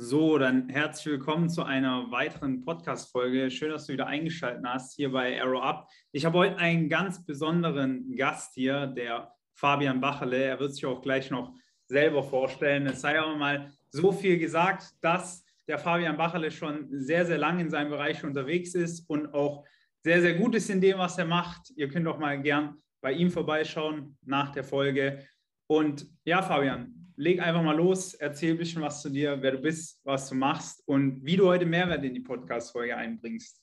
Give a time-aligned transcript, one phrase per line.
[0.00, 3.50] So, dann herzlich willkommen zu einer weiteren Podcast-Folge.
[3.50, 5.88] Schön, dass du wieder eingeschaltet hast hier bei Arrow Up.
[6.12, 10.36] Ich habe heute einen ganz besonderen Gast hier, der Fabian Bachele.
[10.36, 11.52] Er wird sich auch gleich noch
[11.88, 12.86] selber vorstellen.
[12.86, 17.62] Es sei aber mal so viel gesagt, dass der Fabian Bachele schon sehr, sehr lange
[17.62, 19.64] in seinem Bereich unterwegs ist und auch
[20.04, 21.72] sehr, sehr gut ist in dem, was er macht.
[21.74, 25.26] Ihr könnt auch mal gern bei ihm vorbeischauen nach der Folge.
[25.66, 29.58] Und ja, Fabian, leg einfach mal los, erzähl ein bisschen was zu dir, wer du
[29.58, 33.60] bist, was du machst und wie du heute Mehrwert in die Podcast-Folge einbringst.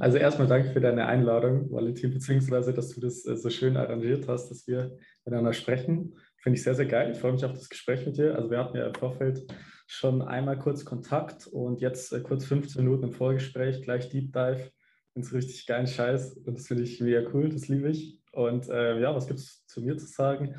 [0.00, 4.26] Also erstmal danke für deine Einladung, Valentin, beziehungsweise, dass du das äh, so schön arrangiert
[4.26, 6.16] hast, dass wir miteinander sprechen.
[6.42, 7.12] Finde ich sehr, sehr geil.
[7.12, 8.34] Ich freue mich auf das Gespräch mit dir.
[8.34, 9.46] Also wir hatten ja im Vorfeld
[9.86, 14.70] schon einmal kurz Kontakt und jetzt äh, kurz 15 Minuten im Vorgespräch, gleich Deep Dive
[15.14, 16.38] ins richtig geilen Scheiß.
[16.38, 18.20] Und das finde ich mega cool, das liebe ich.
[18.32, 20.56] Und äh, ja, was gibt es zu mir zu sagen?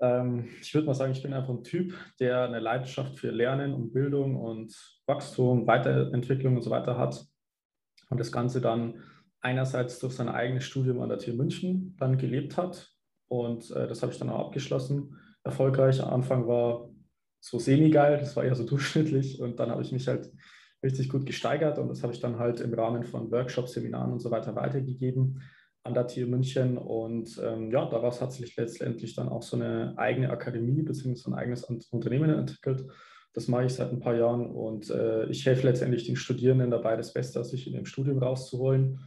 [0.00, 3.74] Ähm, ich würde mal sagen, ich bin einfach ein Typ, der eine Leidenschaft für Lernen
[3.74, 4.74] und Bildung und
[5.06, 7.24] Wachstum, Weiterentwicklung und so weiter hat.
[8.10, 9.02] Und das Ganze dann
[9.40, 12.90] einerseits durch sein eigenes Studium an der TU München dann gelebt hat.
[13.28, 15.16] Und äh, das habe ich dann auch abgeschlossen.
[15.44, 16.02] Erfolgreich.
[16.02, 16.90] Am Anfang war
[17.40, 19.40] so semi-geil, das war eher so durchschnittlich.
[19.40, 20.30] Und dann habe ich mich halt
[20.82, 24.20] richtig gut gesteigert und das habe ich dann halt im Rahmen von Workshops, Seminaren und
[24.20, 25.42] so weiter weitergegeben
[25.86, 26.78] an der TU München.
[26.78, 31.30] Und ähm, ja, daraus hat sich letztendlich dann auch so eine eigene Akademie bzw.
[31.30, 32.86] ein eigenes Unternehmen entwickelt.
[33.32, 36.96] Das mache ich seit ein paar Jahren und äh, ich helfe letztendlich den Studierenden dabei,
[36.96, 38.98] das Beste aus sich in dem Studium rauszuholen.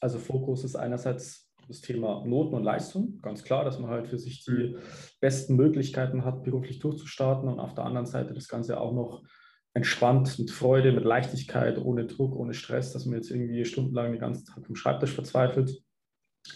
[0.00, 4.18] Also Fokus ist einerseits das Thema Noten und Leistung, ganz klar, dass man halt für
[4.18, 4.76] sich die
[5.20, 9.24] besten Möglichkeiten hat, beruflich durchzustarten und auf der anderen Seite das Ganze auch noch
[9.72, 14.20] entspannt, mit Freude, mit Leichtigkeit, ohne Druck, ohne Stress, dass man jetzt irgendwie stundenlang den
[14.20, 15.83] ganzen Tag am Schreibtisch verzweifelt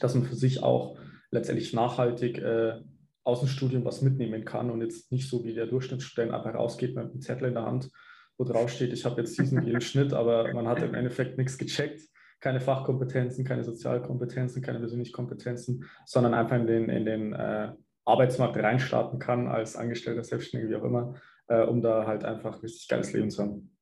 [0.00, 0.98] dass man für sich auch
[1.30, 2.80] letztendlich nachhaltig äh,
[3.24, 6.94] aus dem Studium was mitnehmen kann und jetzt nicht so wie der Durchschnittsstudent einfach rausgeht
[6.94, 7.90] mit einem Zettel in der Hand,
[8.38, 11.58] wo drauf steht, ich habe jetzt diesen jeden Schnitt, aber man hat im Endeffekt nichts
[11.58, 12.00] gecheckt,
[12.40, 17.72] keine Fachkompetenzen, keine Sozialkompetenzen, keine persönlichen Kompetenzen, sondern einfach in den, in den äh,
[18.04, 21.14] Arbeitsmarkt reinstarten kann als Angestellter, Selbstständiger, wie auch immer,
[21.48, 23.76] äh, um da halt einfach richtig geiles Leben zu haben.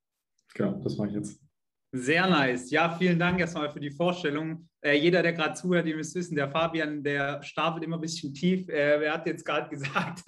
[0.55, 1.41] Genau, das mache ich jetzt.
[1.93, 2.71] Sehr nice.
[2.71, 4.69] Ja, vielen Dank erstmal für die Vorstellung.
[4.87, 8.33] Äh, jeder, der gerade zuhört, ihr müsst wissen, der Fabian, der stapelt immer ein bisschen
[8.33, 8.69] tief.
[8.69, 10.23] Äh, er hat jetzt gerade gesagt,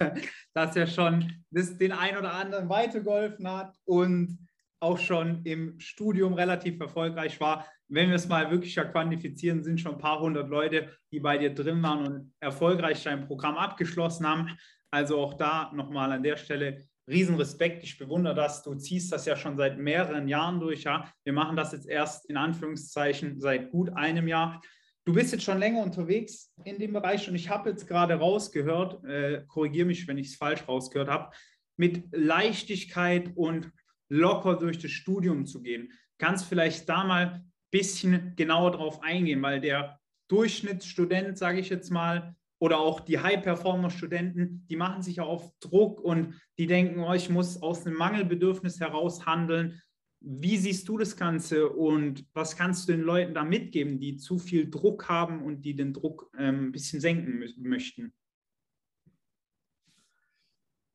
[0.53, 4.37] dass er schon das, den einen oder anderen weitergeholfen hat und
[4.81, 7.65] auch schon im Studium relativ erfolgreich war.
[7.87, 11.53] Wenn wir es mal wirklich quantifizieren, sind schon ein paar hundert Leute, die bei dir
[11.53, 14.57] drin waren und erfolgreich dein Programm abgeschlossen haben.
[14.91, 17.83] Also auch da nochmal an der Stelle Riesenrespekt.
[17.83, 18.63] Ich bewundere das.
[18.63, 20.83] Du ziehst das ja schon seit mehreren Jahren durch.
[20.83, 21.11] Ja?
[21.23, 24.61] Wir machen das jetzt erst in Anführungszeichen seit gut einem Jahr.
[25.05, 29.03] Du bist jetzt schon länger unterwegs in dem Bereich und ich habe jetzt gerade rausgehört,
[29.05, 31.35] äh, korrigiere mich, wenn ich es falsch rausgehört habe,
[31.77, 33.71] mit Leichtigkeit und
[34.09, 35.91] locker durch das Studium zu gehen.
[36.19, 41.89] Kannst vielleicht da mal ein bisschen genauer drauf eingehen, weil der Durchschnittsstudent, sage ich jetzt
[41.89, 47.13] mal, oder auch die High-Performer-Studenten, die machen sich ja auf Druck und die denken, oh,
[47.13, 49.81] ich muss aus einem Mangelbedürfnis heraus handeln.
[50.21, 54.37] Wie siehst du das Ganze und was kannst du den Leuten da mitgeben, die zu
[54.37, 58.13] viel Druck haben und die den Druck ähm, ein bisschen senken möchten?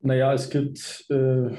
[0.01, 1.57] Naja, es gibt, äh,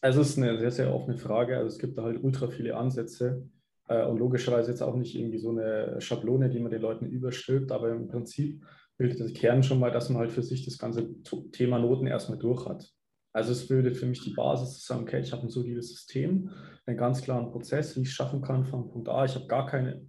[0.00, 1.56] also es ist eine sehr, sehr offene Frage.
[1.56, 3.48] Also es gibt da halt ultra viele Ansätze
[3.86, 7.70] äh, und logischerweise jetzt auch nicht irgendwie so eine Schablone, die man den Leuten überstülpt,
[7.70, 8.64] aber im Prinzip
[8.96, 11.08] bildet der Kern schon mal, dass man halt für sich das ganze
[11.52, 12.92] Thema Noten erstmal durch hat.
[13.32, 16.50] Also es bildet für mich die Basis zu sagen, okay, ich habe ein solides System,
[16.86, 19.24] einen ganz klaren Prozess, wie ich es schaffen kann von Punkt A.
[19.24, 20.08] Ich habe gar keine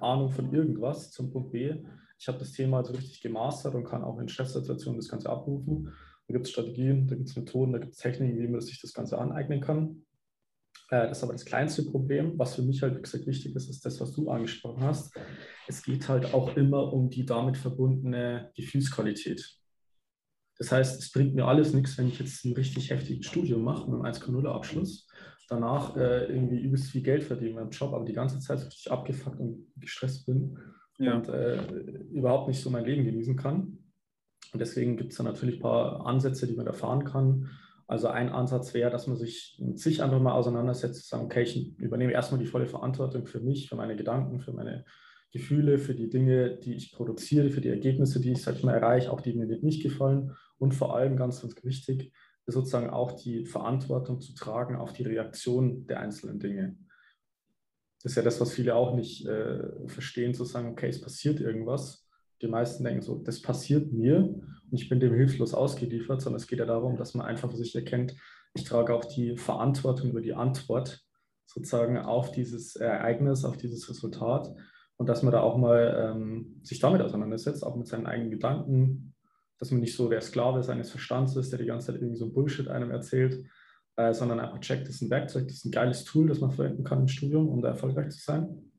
[0.00, 1.74] Ahnung von irgendwas zum Punkt B.
[2.18, 5.92] Ich habe das Thema also richtig gemastert und kann auch in Stresssituationen das Ganze abrufen.
[6.28, 8.80] Da gibt es Strategien, da gibt es Methoden, da gibt es Techniken, wie man sich
[8.80, 10.06] das Ganze aneignen kann.
[10.90, 12.38] Äh, das ist aber das kleinste Problem.
[12.38, 15.14] Was für mich halt, wie gesagt, wichtig ist, ist das, was du angesprochen hast.
[15.66, 19.58] Es geht halt auch immer um die damit verbundene Gefühlsqualität.
[20.58, 23.90] Das heißt, es bringt mir alles nichts, wenn ich jetzt ein richtig heftiges Studium mache
[23.90, 25.06] mit einem 1,0 Abschluss,
[25.48, 28.90] danach äh, irgendwie übelst viel Geld verdiene in meinem Job, aber die ganze Zeit richtig
[28.90, 30.58] abgefuckt und gestresst bin
[30.98, 31.16] ja.
[31.16, 31.62] und äh,
[32.10, 33.78] überhaupt nicht so mein Leben genießen kann.
[34.52, 37.50] Und deswegen gibt es da natürlich ein paar Ansätze, die man erfahren kann
[37.86, 41.42] also ein Ansatz wäre, dass man sich mit sich einfach mal auseinandersetzt, zu sagen, okay,
[41.42, 44.84] ich übernehme erstmal die volle Verantwortung für mich, für meine Gedanken, für meine
[45.32, 48.74] Gefühle, für die Dinge, die ich produziere, für die Ergebnisse, die ich, sag ich mal,
[48.74, 50.32] erreiche, auch die mir nicht gefallen.
[50.58, 52.12] Und vor allem, ganz, ganz wichtig,
[52.46, 56.76] sozusagen auch die Verantwortung zu tragen auf die Reaktion der einzelnen Dinge.
[58.02, 61.40] Das ist ja das, was viele auch nicht äh, verstehen, zu sagen, okay, es passiert
[61.40, 62.06] irgendwas
[62.42, 66.46] die meisten denken so, das passiert mir und ich bin dem hilflos ausgeliefert, sondern es
[66.46, 68.14] geht ja darum, dass man einfach für sich erkennt,
[68.54, 71.04] ich trage auch die Verantwortung über die Antwort
[71.46, 74.54] sozusagen auf dieses Ereignis, auf dieses Resultat
[74.96, 79.14] und dass man da auch mal ähm, sich damit auseinandersetzt, auch mit seinen eigenen Gedanken,
[79.58, 82.32] dass man nicht so der Sklave seines Verstands ist, der die ganze Zeit irgendwie so
[82.32, 83.44] Bullshit einem erzählt,
[83.96, 86.50] äh, sondern einfach checkt, das ist ein Werkzeug, das ist ein geiles Tool, das man
[86.50, 88.72] verwenden kann im Studium, um da erfolgreich zu sein.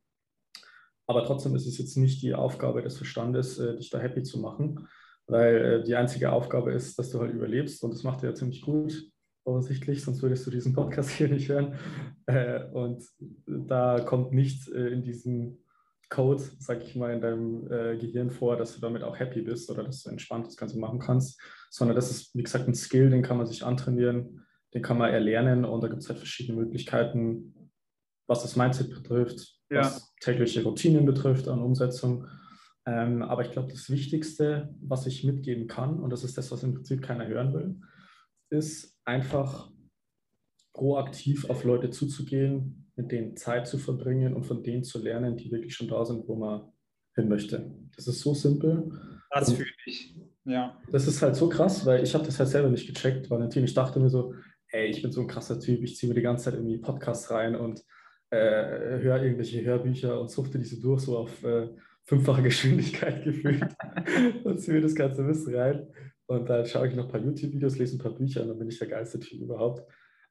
[1.07, 4.40] Aber trotzdem ist es jetzt nicht die Aufgabe des Verstandes, äh, dich da happy zu
[4.40, 4.88] machen,
[5.27, 8.35] weil äh, die einzige Aufgabe ist, dass du halt überlebst und das macht er ja
[8.35, 9.09] ziemlich gut,
[9.44, 11.75] offensichtlich, sonst würdest du diesen Podcast hier nicht hören.
[12.25, 13.03] Äh, und
[13.45, 15.59] da kommt nicht äh, in diesem
[16.09, 19.69] Code, sag ich mal, in deinem äh, Gehirn vor, dass du damit auch happy bist
[19.69, 23.09] oder dass du entspannt das Ganze machen kannst, sondern das ist, wie gesagt, ein Skill,
[23.09, 26.57] den kann man sich antrainieren, den kann man erlernen und da gibt es halt verschiedene
[26.59, 27.71] Möglichkeiten,
[28.25, 29.81] was das Mindset betrifft, ja.
[29.81, 32.27] was tägliche Routinen betrifft an Umsetzung.
[32.88, 36.63] Ähm, aber ich glaube, das Wichtigste, was ich mitgeben kann, und das ist das, was
[36.63, 37.81] im Prinzip keiner hören will,
[38.50, 39.69] ist einfach
[40.74, 45.51] proaktiv auf Leute zuzugehen, mit denen Zeit zu verbringen und von denen zu lernen, die
[45.51, 46.72] wirklich schon da sind, wo man
[47.16, 47.69] hin möchte.
[47.95, 48.90] Das ist so simpel.
[49.31, 50.80] Das fühle ich, ja.
[50.90, 53.66] Das ist halt so krass, weil ich habe das halt selber nicht gecheckt, Valentin.
[53.66, 54.33] Ich dachte mir so,
[54.69, 57.30] ey, ich bin so ein krasser Typ, ich ziehe mir die ganze Zeit irgendwie Podcasts
[57.31, 57.83] rein und
[58.30, 61.69] äh, höre irgendwelche Hörbücher und suchte diese durch, so auf äh,
[62.07, 63.68] fünffache Geschwindigkeit gefühlt
[64.44, 65.88] und ziehe mir das ganze Wissen rein.
[66.25, 68.69] Und dann schaue ich noch ein paar YouTube-Videos, lese ein paar Bücher und dann bin
[68.69, 69.83] ich der geilste Typ überhaupt.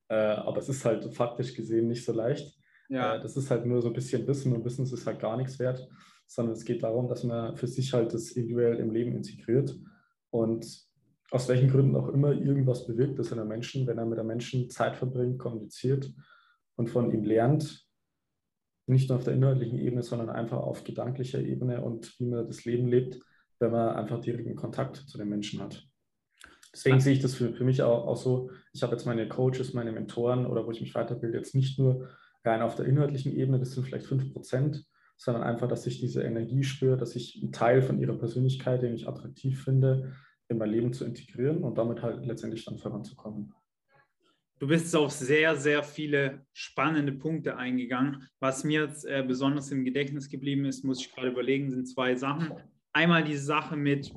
[0.08, 2.58] Äh, aber es ist halt faktisch gesehen nicht so leicht.
[2.88, 3.16] Ja.
[3.16, 5.58] Äh, das ist halt nur so ein bisschen Wissen und Wissen ist halt gar nichts
[5.58, 5.86] wert,
[6.26, 9.78] sondern es geht darum, dass man für sich halt das individuell im Leben integriert
[10.30, 10.66] und
[11.30, 14.28] aus welchen Gründen auch immer irgendwas bewirkt das in einem Menschen, wenn er mit einem
[14.28, 16.12] Menschen Zeit verbringt, kommuniziert
[16.76, 17.85] und von ihm lernt,
[18.86, 22.64] nicht nur auf der inhaltlichen Ebene, sondern einfach auf gedanklicher Ebene und wie man das
[22.64, 23.18] Leben lebt,
[23.58, 25.86] wenn man einfach direkten Kontakt zu den Menschen hat.
[26.72, 29.72] Deswegen sehe ich das für, für mich auch, auch so, ich habe jetzt meine Coaches,
[29.72, 32.08] meine Mentoren oder wo ich mich weiterbilde, jetzt nicht nur
[32.44, 34.84] rein auf der inhaltlichen Ebene, das sind vielleicht 5 Prozent,
[35.16, 38.94] sondern einfach, dass ich diese Energie spüre, dass ich einen Teil von ihrer Persönlichkeit, den
[38.94, 40.12] ich attraktiv finde,
[40.48, 43.54] in mein Leben zu integrieren und damit halt letztendlich dann voranzukommen.
[44.58, 48.26] Du bist auf sehr, sehr viele spannende Punkte eingegangen.
[48.40, 52.14] Was mir jetzt äh, besonders im Gedächtnis geblieben ist, muss ich gerade überlegen, sind zwei
[52.14, 52.52] Sachen.
[52.94, 54.14] Einmal diese Sache mit,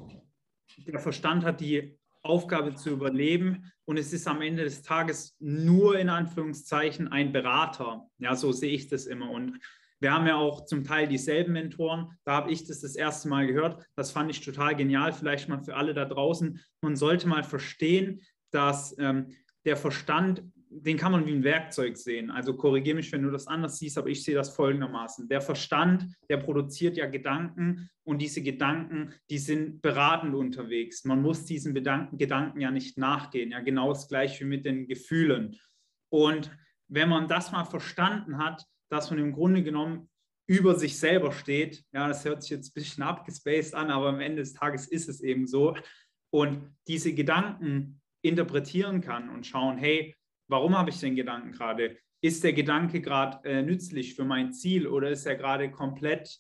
[0.87, 5.99] der Verstand hat die Aufgabe zu überleben und es ist am Ende des Tages nur
[5.99, 8.07] in Anführungszeichen ein Berater.
[8.17, 9.29] Ja, so sehe ich das immer.
[9.29, 9.59] Und
[9.99, 12.11] wir haben ja auch zum Teil dieselben Mentoren.
[12.23, 13.83] Da habe ich das das erste Mal gehört.
[13.97, 15.11] Das fand ich total genial.
[15.11, 16.61] Vielleicht mal für alle da draußen.
[16.79, 18.21] Man sollte mal verstehen,
[18.51, 19.35] dass ähm,
[19.65, 22.29] der Verstand den kann man wie ein Werkzeug sehen.
[22.29, 25.27] Also korrigiere mich, wenn du das anders siehst, aber ich sehe das folgendermaßen.
[25.27, 31.05] Der Verstand, der produziert ja Gedanken und diese Gedanken, die sind beratend unterwegs.
[31.05, 33.51] Man muss diesen Gedanken, Gedanken ja nicht nachgehen.
[33.51, 35.59] Ja, genau das gleiche wie mit den Gefühlen.
[36.09, 36.51] Und
[36.87, 40.09] wenn man das mal verstanden hat, dass man im Grunde genommen
[40.47, 44.19] über sich selber steht, ja, das hört sich jetzt ein bisschen abgespaced an, aber am
[44.19, 45.75] Ende des Tages ist es eben so.
[46.31, 50.15] Und diese Gedanken interpretieren kann und schauen, hey,
[50.47, 51.97] warum habe ich den Gedanken gerade?
[52.21, 56.39] Ist der Gedanke gerade äh, nützlich für mein Ziel oder ist er gerade komplett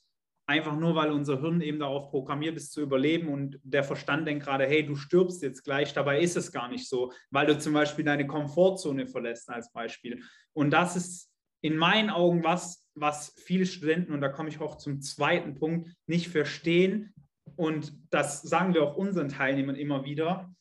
[0.49, 4.45] einfach nur, weil unser Hirn eben darauf programmiert ist zu überleben und der Verstand denkt
[4.45, 7.73] gerade, hey, du stirbst jetzt gleich, dabei ist es gar nicht so, weil du zum
[7.73, 10.23] Beispiel deine Komfortzone verlässt als Beispiel.
[10.53, 11.29] Und das ist
[11.61, 15.93] in meinen Augen was, was viele Studenten, und da komme ich auch zum zweiten Punkt,
[16.07, 17.13] nicht verstehen.
[17.55, 20.51] Und das sagen wir auch unseren Teilnehmern immer wieder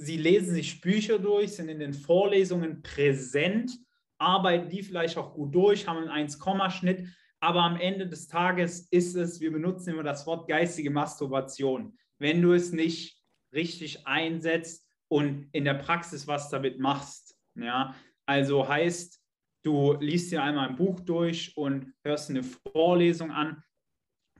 [0.00, 3.70] sie lesen sich Bücher durch, sind in den Vorlesungen präsent,
[4.18, 7.06] arbeiten die vielleicht auch gut durch, haben einen 1-Schnitt,
[7.40, 11.98] aber am Ende des Tages ist es, wir benutzen immer das Wort geistige Masturbation.
[12.18, 17.36] Wenn du es nicht richtig einsetzt und in der Praxis was damit machst.
[17.54, 17.94] Ja,
[18.26, 19.20] also heißt,
[19.62, 23.62] du liest dir einmal ein Buch durch und hörst eine Vorlesung an,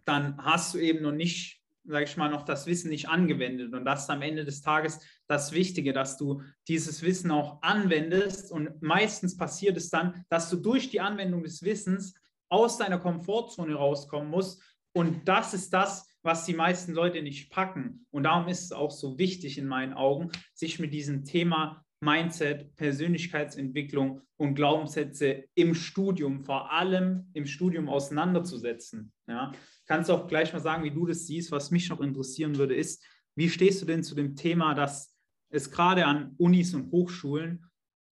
[0.05, 1.60] dann hast du eben noch nicht
[1.91, 3.75] sage ich mal, noch das Wissen nicht angewendet.
[3.75, 8.51] Und das ist am Ende des Tages das Wichtige, dass du dieses Wissen auch anwendest.
[8.53, 12.15] Und meistens passiert es dann, dass du durch die Anwendung des Wissens
[12.49, 14.63] aus deiner Komfortzone rauskommen musst.
[14.93, 18.07] Und das ist das, was die meisten Leute nicht packen.
[18.11, 22.75] Und darum ist es auch so wichtig in meinen Augen, sich mit diesem Thema Mindset,
[22.77, 29.13] Persönlichkeitsentwicklung und Glaubenssätze im Studium, vor allem im Studium auseinanderzusetzen.
[29.27, 29.53] Ja?
[29.87, 31.53] Kannst du auch gleich mal sagen, wie du das siehst.
[31.53, 33.05] Was mich noch interessieren würde, ist,
[33.37, 35.15] wie stehst du denn zu dem Thema, dass
[35.51, 37.67] es gerade an Unis und Hochschulen,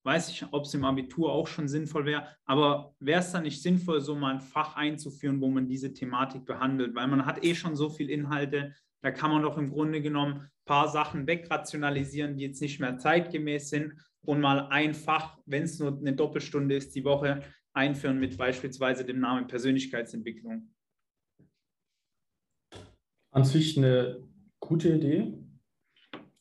[0.04, 3.62] weiß ich, ob es im Abitur auch schon sinnvoll wäre, aber wäre es dann nicht
[3.62, 6.94] sinnvoll, so mal ein Fach einzuführen, wo man diese Thematik behandelt?
[6.94, 10.40] Weil man hat eh schon so viele Inhalte, da kann man doch im Grunde genommen
[10.40, 13.94] ein paar Sachen wegrationalisieren, die jetzt nicht mehr zeitgemäß sind.
[14.22, 19.20] und mal einfach, wenn es nur eine Doppelstunde ist, die Woche einführen mit beispielsweise dem
[19.20, 20.74] Namen Persönlichkeitsentwicklung?
[23.30, 24.28] An sich eine
[24.60, 25.32] gute Idee.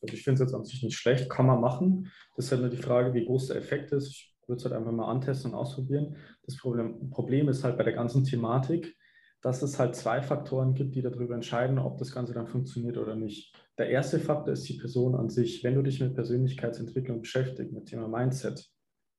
[0.02, 2.10] Also ich finde es jetzt an sich nicht schlecht, kann man machen.
[2.36, 4.08] Das ist halt nur die Frage, wie groß der Effekt ist.
[4.08, 6.16] Ich würde es halt einfach mal antesten und ausprobieren.
[6.42, 8.96] Das Problem, Problem ist halt bei der ganzen Thematik,
[9.40, 13.14] dass es halt zwei Faktoren gibt, die darüber entscheiden, ob das Ganze dann funktioniert oder
[13.14, 13.54] nicht.
[13.78, 15.62] Der erste Faktor ist die Person an sich.
[15.62, 18.68] Wenn du dich mit Persönlichkeitsentwicklung beschäftigst, mit Thema Mindset,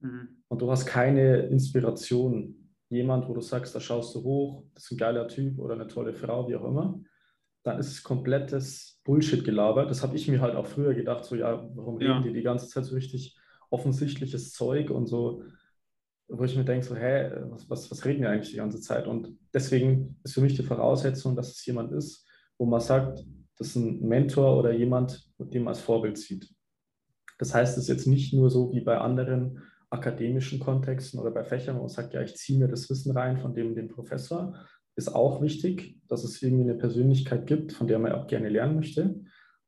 [0.01, 0.43] mhm.
[0.49, 4.91] und du hast keine Inspiration, jemand, wo du sagst, da schaust du hoch, das ist
[4.91, 6.99] ein geiler Typ oder eine tolle Frau, wie auch immer,
[7.63, 9.85] dann ist es komplettes Bullshit-Gelaber.
[9.85, 12.17] Das habe ich mir halt auch früher gedacht, so ja, warum ja.
[12.17, 13.37] reden die die ganze Zeit so richtig
[13.69, 15.43] offensichtliches Zeug und so,
[16.29, 19.07] wo ich mir denke, so, hä, was, was, was reden wir eigentlich die ganze Zeit?
[19.07, 23.25] Und deswegen ist für mich die Voraussetzung, dass es jemand ist, wo man sagt,
[23.57, 26.49] das ist ein Mentor oder jemand, den man als Vorbild sieht.
[27.39, 31.43] Das heißt, es ist jetzt nicht nur so wie bei anderen akademischen Kontexten oder bei
[31.43, 34.55] Fächern, wo man sagt, ja, ich ziehe mir das Wissen rein von dem, dem Professor,
[34.95, 38.75] ist auch wichtig, dass es irgendwie eine Persönlichkeit gibt, von der man auch gerne lernen
[38.75, 39.21] möchte.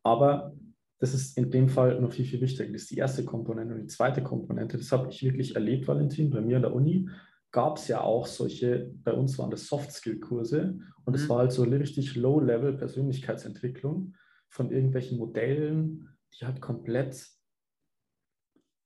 [0.03, 0.53] Aber
[1.01, 2.71] das ist in dem Fall noch viel, viel wichtiger.
[2.71, 3.73] Das ist die erste Komponente.
[3.73, 7.09] Und die zweite Komponente, das habe ich wirklich erlebt, Valentin, bei mir an der Uni
[7.49, 11.29] gab es ja auch solche, bei uns waren das Soft-Skill-Kurse und es mhm.
[11.29, 14.13] war halt so richtig Low-Level Persönlichkeitsentwicklung
[14.47, 16.07] von irgendwelchen Modellen,
[16.39, 17.25] die halt komplett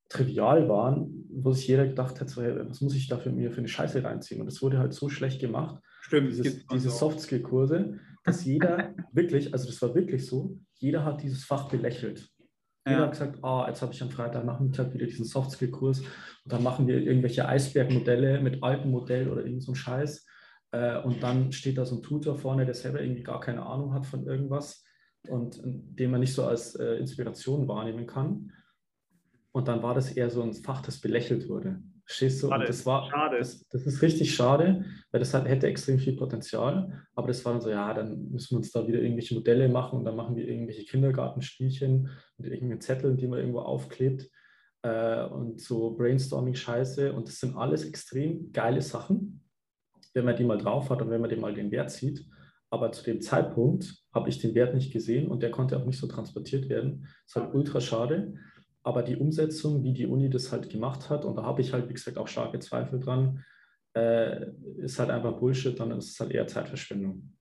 [0.08, 3.52] trivial waren, wo sich jeder gedacht hat, so, hey, was muss ich da für mir
[3.52, 4.40] für eine Scheiße reinziehen?
[4.40, 9.68] Und das wurde halt so schlecht gemacht, Stimmt, dieses, diese Soft-Skill-Kurse, dass jeder wirklich, also
[9.68, 12.28] das war wirklich so, jeder hat dieses Fach belächelt.
[12.88, 13.06] Jeder ja.
[13.06, 16.10] hat gesagt, ah, jetzt habe ich am Freitagnachmittag wieder diesen Soft-Skill-Kurs und
[16.52, 20.28] dann machen wir irgendwelche Eisbergmodelle mit Alpenmodell oder irgend so ein Scheiß.
[20.72, 23.94] Äh, und dann steht da so ein Tutor vorne, der selber irgendwie gar keine Ahnung
[23.94, 24.84] hat von irgendwas
[25.30, 28.52] und den man nicht so als äh, Inspiration wahrnehmen kann.
[29.52, 31.82] Und dann war das eher so ein Fach, das belächelt wurde.
[32.06, 32.52] Verstehst du?
[32.52, 33.40] Und das war, schade.
[33.40, 37.08] Das, das, ist richtig schade, weil das hat, hätte extrem viel Potenzial.
[37.16, 40.00] Aber das war dann so, ja, dann müssen wir uns da wieder irgendwelche Modelle machen
[40.00, 44.30] und dann machen wir irgendwelche Kindergartenspielchen mit irgendwelchen Zetteln, die man irgendwo aufklebt
[44.84, 47.12] äh, und so Brainstorming-Scheiße.
[47.12, 49.44] Und das sind alles extrem geile Sachen,
[50.14, 52.24] wenn man die mal drauf hat und wenn man dem mal den Wert sieht.
[52.70, 56.00] Aber zu dem Zeitpunkt habe ich den Wert nicht gesehen und der konnte auch nicht
[56.00, 57.02] so transportiert werden.
[57.02, 58.36] Das ist halt ultra schade.
[58.86, 61.90] Aber die Umsetzung, wie die Uni das halt gemacht hat, und da habe ich halt,
[61.90, 63.44] wie gesagt, auch starke Zweifel dran,
[63.96, 64.46] äh,
[64.78, 67.34] ist halt einfach Bullshit, dann ist es halt eher Zeitverschwendung.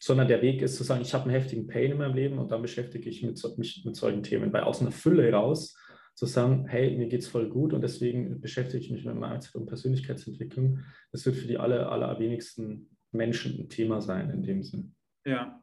[0.00, 2.50] Sondern der Weg ist zu sagen, ich habe einen heftigen Pain in meinem Leben und
[2.50, 4.52] dann beschäftige ich mich mit, mich mit solchen Themen.
[4.52, 5.78] Weil aus einer Fülle raus
[6.16, 9.54] zu sagen, hey, mir geht es voll gut und deswegen beschäftige ich mich mit Mindset
[9.54, 10.80] und Persönlichkeitsentwicklung,
[11.12, 14.96] das wird für die aller, aller wenigsten Menschen ein Thema sein in dem Sinn.
[15.24, 15.62] Ja,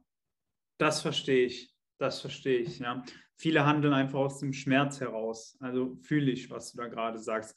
[0.78, 1.71] das verstehe ich.
[2.02, 3.04] Das verstehe ich, ja.
[3.36, 5.56] Viele handeln einfach aus dem Schmerz heraus.
[5.60, 7.56] Also fühle ich, was du da gerade sagst.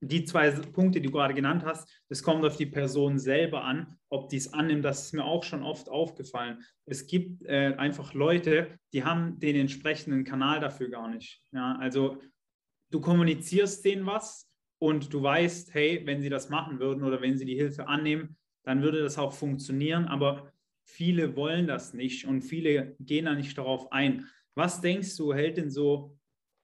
[0.00, 3.98] Die zwei Punkte, die du gerade genannt hast, das kommt auf die Person selber an,
[4.08, 4.86] ob die es annimmt.
[4.86, 6.62] Das ist mir auch schon oft aufgefallen.
[6.86, 11.42] Es gibt äh, einfach Leute, die haben den entsprechenden Kanal dafür gar nicht.
[11.52, 12.16] Ja, also
[12.90, 17.36] du kommunizierst denen was und du weißt, hey, wenn sie das machen würden oder wenn
[17.36, 20.06] sie die Hilfe annehmen, dann würde das auch funktionieren.
[20.06, 20.53] Aber
[20.84, 24.28] viele wollen das nicht und viele gehen da nicht darauf ein.
[24.54, 26.16] Was denkst du, hält denn so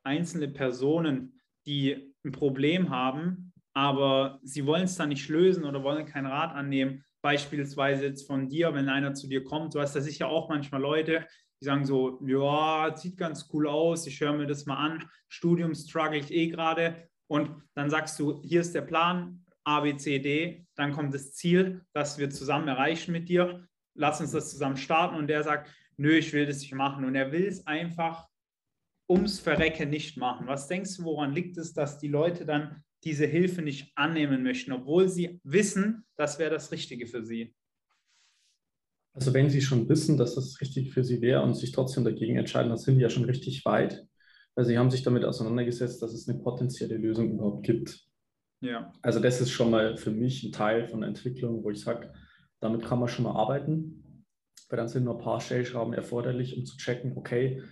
[0.04, 6.06] einzelne Personen, die ein Problem haben, aber sie wollen es dann nicht lösen oder wollen
[6.06, 7.04] keinen Rat annehmen?
[7.22, 10.80] Beispielsweise jetzt von dir, wenn einer zu dir kommt, du hast da sicher auch manchmal
[10.80, 11.26] Leute,
[11.60, 15.74] die sagen so, ja, sieht ganz cool aus, ich höre mir das mal an, Studium
[15.74, 20.18] struggle ich eh gerade und dann sagst du, hier ist der Plan, A, B, C,
[20.18, 24.76] D, dann kommt das Ziel, das wir zusammen erreichen mit dir lass uns das zusammen
[24.76, 25.16] starten.
[25.16, 27.04] Und der sagt, nö, ich will das nicht machen.
[27.04, 28.28] Und er will es einfach
[29.08, 30.46] ums Verrecken nicht machen.
[30.46, 34.72] Was denkst du, woran liegt es, dass die Leute dann diese Hilfe nicht annehmen möchten,
[34.72, 37.54] obwohl sie wissen, das wäre das Richtige für sie?
[39.12, 42.36] Also wenn sie schon wissen, dass das richtig für sie wäre und sich trotzdem dagegen
[42.36, 44.06] entscheiden, dann sind die ja schon richtig weit.
[44.54, 48.06] Weil sie haben sich damit auseinandergesetzt, dass es eine potenzielle Lösung überhaupt gibt.
[48.60, 48.92] Ja.
[49.02, 52.12] Also das ist schon mal für mich ein Teil von der Entwicklung, wo ich sage,
[52.60, 54.24] damit kann man schon mal arbeiten,
[54.68, 57.62] weil dann sind nur ein paar Stellschrauben erforderlich, um zu checken, okay,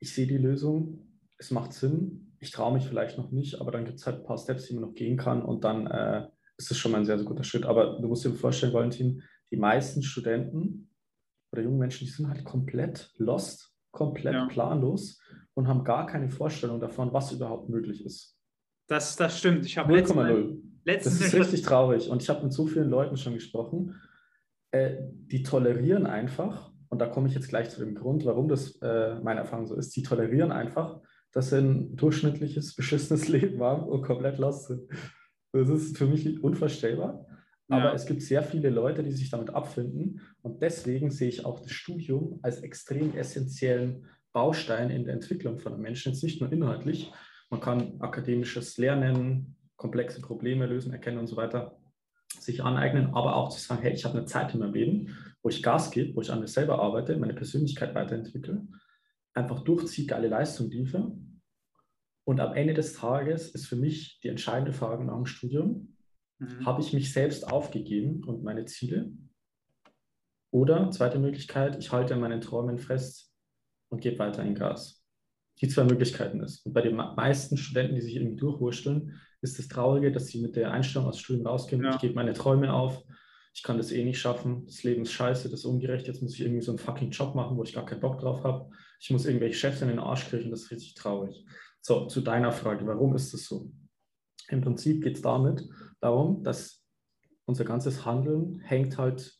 [0.00, 1.06] ich sehe die Lösung,
[1.38, 4.24] es macht Sinn, ich traue mich vielleicht noch nicht, aber dann gibt es halt ein
[4.24, 7.04] paar Steps, die man noch gehen kann und dann äh, ist es schon mal ein
[7.04, 7.64] sehr, sehr guter Schritt.
[7.64, 10.90] Aber du musst dir vorstellen, Valentin, die meisten Studenten
[11.52, 14.46] oder jungen Menschen, die sind halt komplett lost, komplett ja.
[14.46, 15.20] planlos
[15.54, 18.36] und haben gar keine Vorstellung davon, was überhaupt möglich ist.
[18.88, 19.64] Das, das stimmt.
[19.64, 21.18] Ich habe letztens, letztens.
[21.18, 22.10] Das ist richtig traurig.
[22.10, 23.94] Und ich habe mit so vielen Leuten schon gesprochen
[24.74, 28.76] äh, die tolerieren einfach, und da komme ich jetzt gleich zu dem Grund, warum das
[28.82, 31.00] äh, meine Erfahrung so ist, die tolerieren einfach,
[31.32, 34.82] dass sie ein durchschnittliches, beschissenes Leben haben und komplett lost sind.
[35.52, 37.24] Das ist für mich unvorstellbar.
[37.68, 37.94] Aber ja.
[37.94, 40.20] es gibt sehr viele Leute, die sich damit abfinden.
[40.42, 45.72] Und deswegen sehe ich auch das Studium als extrem essentiellen Baustein in der Entwicklung von
[45.72, 46.12] einem Menschen.
[46.12, 47.12] Jetzt nicht nur inhaltlich.
[47.48, 51.78] Man kann akademisches Lernen, komplexe Probleme lösen, erkennen und so weiter
[52.42, 55.48] sich aneignen, aber auch zu sagen, hey, ich habe eine Zeit in meinem Leben, wo
[55.48, 58.66] ich Gas gebe, wo ich an mir selber arbeite, meine Persönlichkeit weiterentwickle,
[59.34, 61.16] einfach durchziehe, geile Leistung liefere.
[62.24, 65.96] Und am Ende des Tages ist für mich die entscheidende Frage nach dem Studium,
[66.38, 66.64] mhm.
[66.64, 69.12] habe ich mich selbst aufgegeben und meine Ziele?
[70.50, 73.34] Oder zweite Möglichkeit, ich halte an meinen Träumen fest
[73.90, 75.03] und gebe weiter ein Gas.
[75.60, 76.66] Die zwei Möglichkeiten ist.
[76.66, 80.56] Und bei den meisten Studenten, die sich irgendwie durchwurschteln, ist das Traurige, dass sie mit
[80.56, 81.90] der Einstellung aus Studium rausgehen, ja.
[81.94, 83.04] ich gebe meine Träume auf,
[83.54, 86.34] ich kann das eh nicht schaffen, das Leben ist scheiße, das ist ungerecht, jetzt muss
[86.34, 88.70] ich irgendwie so einen fucking Job machen, wo ich gar keinen Bock drauf habe,
[89.00, 91.44] ich muss irgendwelche Chefs in den Arsch kriechen, das ist richtig traurig.
[91.80, 93.70] So, zu deiner Frage, warum ist das so?
[94.48, 95.68] Im Prinzip geht es damit
[96.00, 96.82] darum, dass
[97.44, 99.38] unser ganzes Handeln hängt halt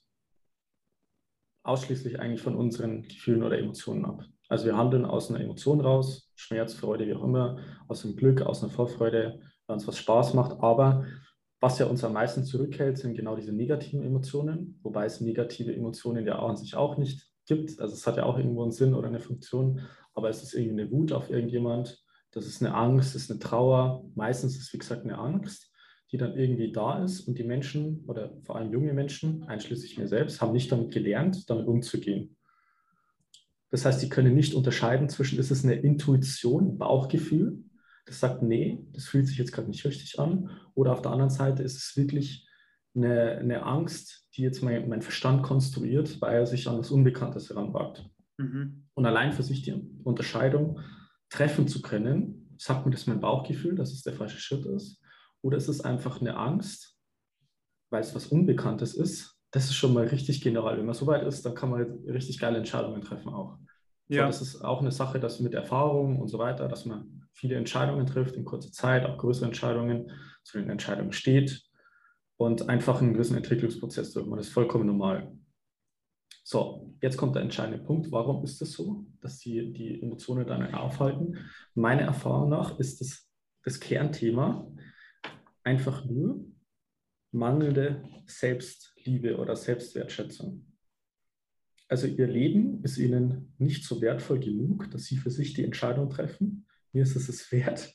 [1.63, 4.23] ausschließlich eigentlich von unseren Gefühlen oder Emotionen ab.
[4.49, 7.59] Also wir handeln aus einer Emotion raus, Schmerz, Freude, wie auch immer,
[7.89, 10.61] aus einem Glück, aus einer Vorfreude, weil uns was Spaß macht.
[10.61, 11.07] Aber
[11.61, 16.27] was ja uns am meisten zurückhält, sind genau diese negativen Emotionen, wobei es negative Emotionen
[16.27, 17.81] ja auch an sich auch nicht gibt.
[17.81, 19.81] Also es hat ja auch irgendwo einen Sinn oder eine Funktion,
[20.13, 23.41] aber es ist irgendwie eine Wut auf irgendjemand, das ist eine Angst, das ist eine
[23.41, 24.05] Trauer.
[24.15, 25.73] Meistens ist wie gesagt, eine Angst,
[26.11, 30.09] die dann irgendwie da ist und die Menschen oder vor allem junge Menschen, einschließlich mir
[30.09, 32.37] selbst, haben nicht damit gelernt, damit umzugehen.
[33.75, 37.59] Das heißt, sie können nicht unterscheiden zwischen, ist es eine Intuition, Bauchgefühl,
[38.07, 40.49] das sagt, nee, das fühlt sich jetzt gerade nicht richtig an.
[40.75, 42.49] Oder auf der anderen Seite ist es wirklich
[42.95, 47.51] eine, eine Angst, die jetzt mein, mein Verstand konstruiert, weil er sich an das Unbekanntes
[47.51, 48.09] heranwagt.
[48.37, 48.87] Mhm.
[48.95, 50.79] Und allein für sich die Unterscheidung
[51.29, 55.03] treffen zu können, sagt mir das mein Bauchgefühl, dass es der falsche Schritt ist,
[55.43, 56.97] oder ist es einfach eine Angst,
[57.91, 59.34] weil es was Unbekanntes ist.
[59.55, 60.77] Das ist schon mal richtig general.
[60.77, 63.57] Wenn man so weit ist, dann kann man richtig geile Entscheidungen treffen auch.
[64.09, 64.23] Ja.
[64.23, 67.55] So, das ist auch eine Sache, dass mit Erfahrung und so weiter, dass man viele
[67.55, 70.11] Entscheidungen trifft in kurzer Zeit, auch größere Entscheidungen,
[70.43, 71.63] zu den Entscheidungen steht
[72.37, 74.41] und einfach einen gewissen Entwicklungsprozess durchmacht.
[74.41, 75.33] Das ist vollkommen normal.
[76.43, 78.11] So, jetzt kommt der entscheidende Punkt.
[78.11, 81.39] Warum ist es das so, dass die, die Emotionen dann aufhalten?
[81.75, 83.31] Meiner Erfahrung nach ist das,
[83.63, 84.69] das Kernthema
[85.63, 86.45] einfach nur
[87.35, 90.67] mangelnde Selbstliebe oder Selbstwertschätzung.
[91.89, 96.09] Also ihr Leben ist ihnen nicht so wertvoll genug, dass sie für sich die Entscheidung
[96.09, 97.93] treffen, mir ist es es wert,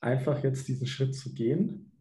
[0.00, 1.92] einfach jetzt diesen Schritt zu gehen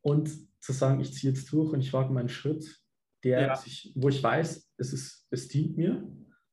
[0.00, 0.30] und
[0.60, 2.82] zu sagen, ich ziehe jetzt durch und ich wage meinen Schritt,
[3.24, 3.56] der ja.
[3.56, 6.10] sich, wo ich weiß, es, ist, es dient mir,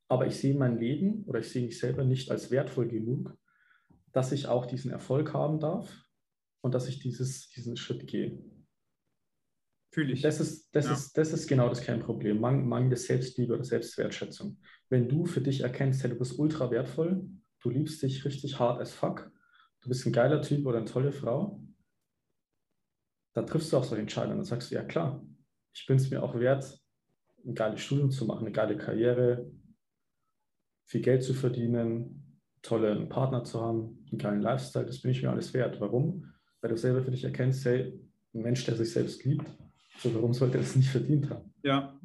[0.07, 3.35] aber ich sehe mein Leben oder ich sehe mich selber nicht als wertvoll genug,
[4.11, 6.08] dass ich auch diesen Erfolg haben darf
[6.61, 8.37] und dass ich dieses, diesen Schritt gehe.
[9.91, 10.21] Fühle ich.
[10.21, 10.93] Das ist, das, ja.
[10.93, 14.59] ist, das ist genau das Kernproblem, Mang mangelnde Selbstliebe oder Selbstwertschätzung.
[14.89, 17.27] Wenn du für dich erkennst, hey, du bist ultra wertvoll,
[17.61, 19.31] du liebst dich richtig hart as fuck,
[19.81, 21.63] du bist ein geiler Typ oder eine tolle Frau,
[23.33, 25.25] dann triffst du auch so Entscheidungen und sagst du, ja klar,
[25.73, 26.79] ich bin es mir auch wert,
[27.45, 29.49] ein geiles Studium zu machen, eine geile Karriere,
[30.85, 35.29] viel Geld zu verdienen, tollen Partner zu haben, einen geilen Lifestyle, das bin ich mir
[35.29, 35.79] alles wert.
[35.79, 36.33] Warum?
[36.61, 37.99] Weil du selber für dich erkennst, hey,
[38.33, 39.45] ein Mensch, der sich selbst liebt,
[39.97, 41.53] so warum sollte er es nicht verdient haben?
[41.63, 41.99] Ja,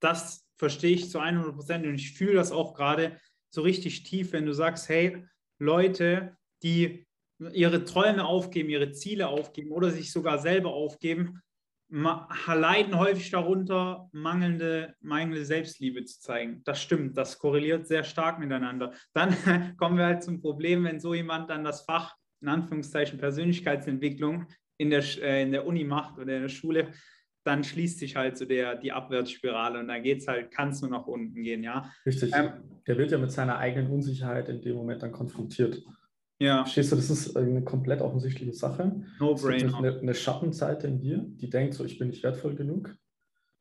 [0.00, 3.18] das verstehe ich zu 100 Prozent und ich fühle das auch gerade,
[3.50, 5.24] so richtig tief, wenn du sagst, hey,
[5.60, 7.06] Leute, die
[7.52, 11.40] ihre Träume aufgeben, ihre Ziele aufgeben oder sich sogar selber aufgeben,
[11.88, 16.62] leiden häufig darunter, mangelnde, mangelnde Selbstliebe zu zeigen.
[16.64, 18.92] Das stimmt, das korreliert sehr stark miteinander.
[19.12, 19.36] Dann
[19.76, 24.90] kommen wir halt zum Problem, wenn so jemand dann das Fach, in Anführungszeichen Persönlichkeitsentwicklung, in
[24.90, 26.88] der, äh, in der Uni macht oder in der Schule,
[27.44, 30.80] dann schließt sich halt so der, die Abwärtsspirale und dann geht es halt, kann es
[30.80, 31.90] nur nach unten gehen, ja.
[32.06, 32.32] Richtig.
[32.34, 32.52] Ähm,
[32.86, 35.82] der wird ja mit seiner eigenen Unsicherheit in dem Moment dann konfrontiert.
[36.38, 36.64] Ja.
[36.64, 39.04] Verstehst du, das ist eine komplett offensichtliche Sache.
[39.20, 39.76] No brainer.
[39.78, 42.94] Eine, eine Schattenseite in dir, die denkt so, ich bin nicht wertvoll genug.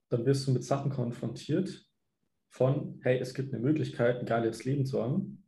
[0.09, 1.85] Dann wirst du mit Sachen konfrontiert
[2.49, 5.42] von, hey, es gibt eine Möglichkeit, ein geiles Leben zu haben.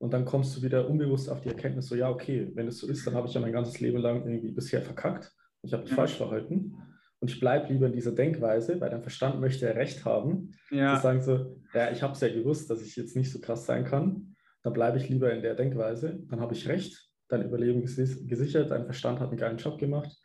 [0.00, 2.88] Und dann kommst du wieder unbewusst auf die Erkenntnis, so, ja, okay, wenn es so
[2.88, 5.30] ist, dann habe ich ja mein ganzes Leben lang irgendwie bisher verkackt.
[5.60, 5.96] Ich habe mich ja.
[5.96, 6.74] falsch verhalten
[7.18, 10.54] und ich bleibe lieber in dieser Denkweise, weil dein Verstand möchte ja recht haben.
[10.70, 10.96] Ja.
[10.96, 13.66] Zu sagen so, ja, ich habe es ja gewusst, dass ich jetzt nicht so krass
[13.66, 14.36] sein kann.
[14.62, 18.86] Dann bleibe ich lieber in der Denkweise, dann habe ich recht, dein Überleben gesichert, dein
[18.86, 20.16] Verstand hat einen geilen Job gemacht.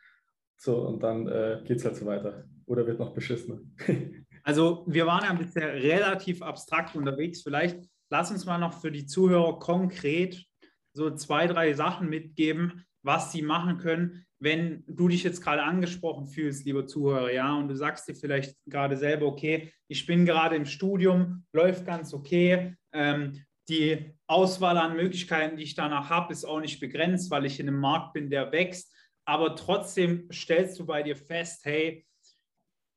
[0.56, 2.46] So, und dann äh, geht es halt so weiter.
[2.66, 3.60] Oder wird noch beschissener.
[4.44, 7.42] also wir waren ja bisher relativ abstrakt unterwegs.
[7.42, 10.46] Vielleicht lass uns mal noch für die Zuhörer konkret
[10.94, 16.28] so zwei, drei Sachen mitgeben, was sie machen können, wenn du dich jetzt gerade angesprochen
[16.28, 20.56] fühlst, lieber Zuhörer, ja, und du sagst dir vielleicht gerade selber, okay, ich bin gerade
[20.56, 26.46] im Studium, läuft ganz okay, ähm, die Auswahl an Möglichkeiten, die ich danach habe, ist
[26.46, 28.94] auch nicht begrenzt, weil ich in einem Markt bin, der wächst,
[29.26, 32.06] aber trotzdem stellst du bei dir fest, hey,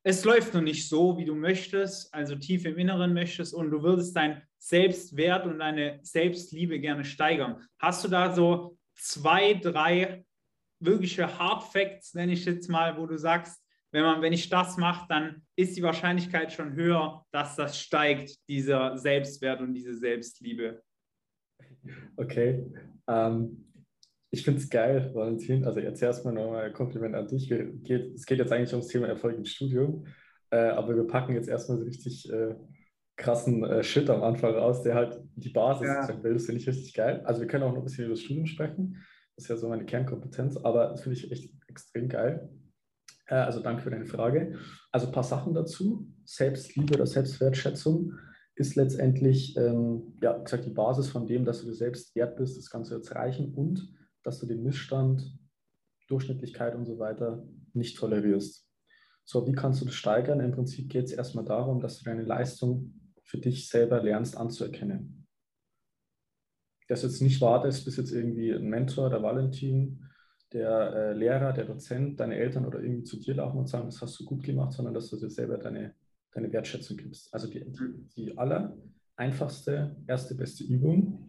[0.03, 3.83] es läuft noch nicht so, wie du möchtest, also tief im Inneren möchtest und du
[3.83, 7.63] würdest dein Selbstwert und deine Selbstliebe gerne steigern.
[7.79, 10.25] Hast du da so zwei, drei
[10.81, 14.77] wirkliche Hard Facts, nenne ich jetzt mal, wo du sagst, wenn man, wenn ich das
[14.77, 20.83] mache, dann ist die Wahrscheinlichkeit schon höher, dass das steigt, dieser Selbstwert und diese Selbstliebe.
[22.17, 22.67] Okay.
[23.07, 23.68] Ähm,
[24.31, 25.65] ich finde es geil, Valentin.
[25.65, 27.49] Also jetzt erstmal nochmal ein Kompliment an dich.
[27.49, 30.07] Geht, es geht jetzt eigentlich ums Thema Erfolg im Studium,
[30.51, 32.55] äh, aber wir packen jetzt erstmal so richtig äh,
[33.17, 36.01] krassen äh, Shit am Anfang raus, der halt die Basis ja.
[36.01, 36.09] ist.
[36.09, 37.23] Das finde ich richtig geil.
[37.25, 38.97] Also wir können auch noch ein bisschen über das Studium sprechen.
[39.37, 42.51] Das ist ja so meine Kernkompetenz, aber das finde ich echt extrem geil.
[43.27, 44.59] Äh, also danke für deine Frage.
[44.93, 46.07] Also ein paar Sachen dazu.
[46.25, 48.13] Selbstliebe oder Selbstwertschätzung
[48.57, 52.59] ist letztendlich, ähm, ja, gesagt, die Basis von dem, dass du dir selbst wert bist,
[52.59, 55.39] das Ganze zu erreichen und dass du den Missstand,
[56.09, 58.67] Durchschnittlichkeit und so weiter nicht tolerierst.
[59.25, 60.41] So, wie kannst du das steigern?
[60.41, 65.27] Im Prinzip geht es erstmal darum, dass du deine Leistung für dich selber lernst anzuerkennen.
[66.89, 70.03] Dass du jetzt nicht wartest, bis jetzt irgendwie ein Mentor, der Valentin,
[70.55, 74.01] der äh, Lehrer, der Dozent, deine Eltern oder irgendwie zu dir laufen und sagen, das
[74.01, 75.95] hast du gut gemacht, sondern dass du dir selber deine,
[76.33, 77.33] deine Wertschätzung gibst.
[77.35, 78.79] Also die, die, die aller
[79.17, 81.29] einfachste, erste, beste Übung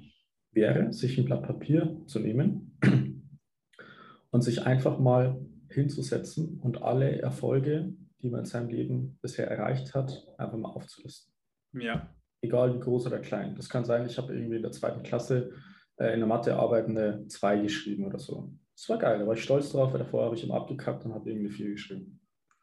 [0.52, 2.69] wäre, sich ein Blatt Papier zu nehmen
[4.32, 5.40] und sich einfach mal
[5.70, 11.34] hinzusetzen und alle Erfolge, die man in seinem Leben bisher erreicht hat, einfach mal aufzulisten.
[11.74, 12.14] Ja.
[12.42, 13.56] Egal wie groß oder klein.
[13.56, 15.52] Das kann sein, ich habe irgendwie in der zweiten Klasse
[15.98, 18.54] äh, in der Mathearbeit eine 2 geschrieben oder so.
[18.76, 21.14] Das war geil, da war ich stolz drauf, weil davor habe ich immer abgekackt und
[21.14, 22.20] habe irgendwie 4 geschrieben.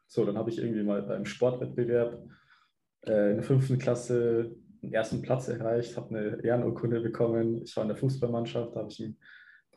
[0.07, 2.27] So, dann habe ich irgendwie mal beim Sportwettbewerb
[3.05, 7.61] äh, in der fünften Klasse den ersten Platz erreicht, habe eine Ehrenurkunde bekommen.
[7.63, 9.17] Ich war in der Fußballmannschaft, da habe ich einen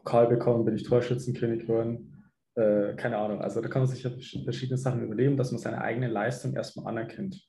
[0.03, 2.25] Pokal bekommen, bin ich Torschützenkönig geworden.
[2.55, 5.81] Äh, keine Ahnung, also da kann man sich ja verschiedene Sachen überleben, dass man seine
[5.81, 7.41] eigene Leistung erstmal anerkennt.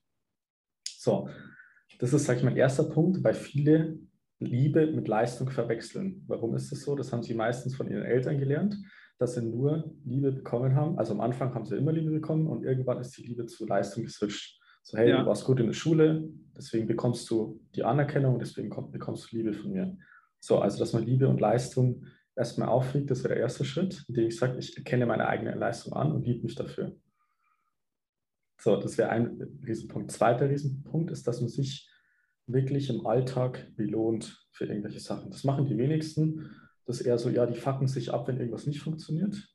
[0.88, 1.28] So,
[2.00, 3.98] das ist, sage ich mal, erster Punkt, weil viele
[4.40, 6.24] Liebe mit Leistung verwechseln.
[6.28, 6.96] Warum ist das so?
[6.96, 8.76] Das haben sie meistens von ihren Eltern gelernt,
[9.18, 10.98] dass sie nur Liebe bekommen haben.
[10.98, 14.04] Also am Anfang haben sie immer Liebe bekommen und irgendwann ist die Liebe zu Leistung
[14.04, 14.60] geswitcht.
[14.84, 15.22] So, hey, ja.
[15.22, 19.38] du warst gut in der Schule, deswegen bekommst du die Anerkennung und deswegen bekommst du
[19.38, 19.96] Liebe von mir.
[20.40, 24.28] So, also dass man Liebe und Leistung erstmal aufwiegt, das wäre der erste Schritt, indem
[24.28, 26.96] ich sage, ich erkenne meine eigene Leistung an und liebe mich dafür.
[28.60, 30.12] So, das wäre ein Riesenpunkt.
[30.12, 31.90] Zweiter Riesenpunkt ist, dass man sich
[32.46, 35.32] wirklich im Alltag belohnt für irgendwelche Sachen.
[35.32, 36.52] Das machen die wenigsten.
[36.86, 39.50] Das ist eher so, ja, die fucken sich ab, wenn irgendwas nicht funktioniert.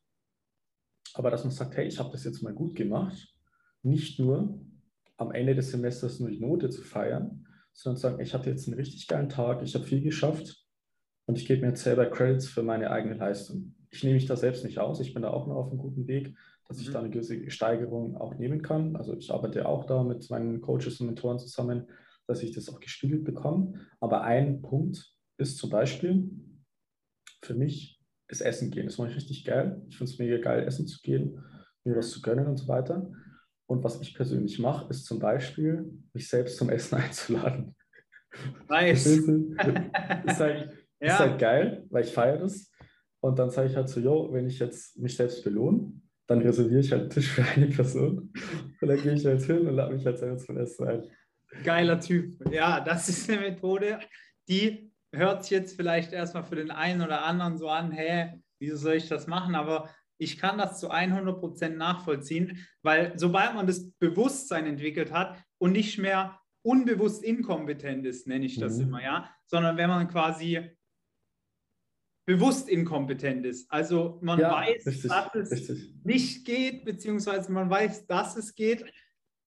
[1.14, 3.34] Aber dass man sagt, hey, ich habe das jetzt mal gut gemacht,
[3.82, 4.60] nicht nur,
[5.18, 8.66] am Ende des Semesters nur die Note zu feiern, sondern zu sagen, ich hatte jetzt
[8.66, 10.65] einen richtig geilen Tag, ich habe viel geschafft
[11.26, 13.74] und ich gebe mir jetzt selber Credits für meine eigene Leistung.
[13.90, 16.06] Ich nehme mich da selbst nicht aus, ich bin da auch noch auf einem guten
[16.06, 16.36] Weg,
[16.68, 16.92] dass ich mhm.
[16.92, 18.96] da eine gewisse Steigerung auch nehmen kann.
[18.96, 21.86] Also ich arbeite auch da mit meinen Coaches und Mentoren zusammen,
[22.26, 23.74] dass ich das auch gespiegelt bekomme.
[24.00, 26.30] Aber ein Punkt ist zum Beispiel
[27.42, 28.86] für mich das Essen gehen.
[28.86, 29.82] Das mache ich richtig geil.
[29.88, 31.38] Ich finde es mega geil, essen zu gehen,
[31.84, 33.10] mir was zu gönnen und so weiter.
[33.68, 37.74] Und was ich persönlich mache, ist zum Beispiel, mich selbst zum Essen einzuladen.
[38.68, 39.04] Nice.
[39.04, 41.12] Das ist, halt, ja.
[41.12, 42.70] ist halt geil, weil ich feiere das.
[43.20, 45.92] Und dann sage ich halt so, jo, wenn ich jetzt mich selbst belohne,
[46.26, 48.32] dann reserviere ich halt einen Tisch für eine Person.
[48.80, 51.02] Und dann gehe ich halt hin und lade mich halt selber zum Essen ein.
[51.64, 52.52] Geiler Typ.
[52.52, 54.00] Ja, das ist eine Methode,
[54.48, 58.76] die hört sich jetzt vielleicht erstmal für den einen oder anderen so an, hä, wieso
[58.76, 59.54] soll ich das machen?
[59.54, 65.42] Aber ich kann das zu 100 Prozent nachvollziehen, weil sobald man das Bewusstsein entwickelt hat
[65.58, 68.88] und nicht mehr unbewusst inkompetent ist, nenne ich das mhm.
[68.88, 70.76] immer, ja, sondern wenn man quasi
[72.26, 73.70] bewusst inkompetent ist.
[73.70, 75.94] Also man ja, weiß, richtig, dass es richtig.
[76.04, 78.84] nicht geht, beziehungsweise man weiß, dass es geht,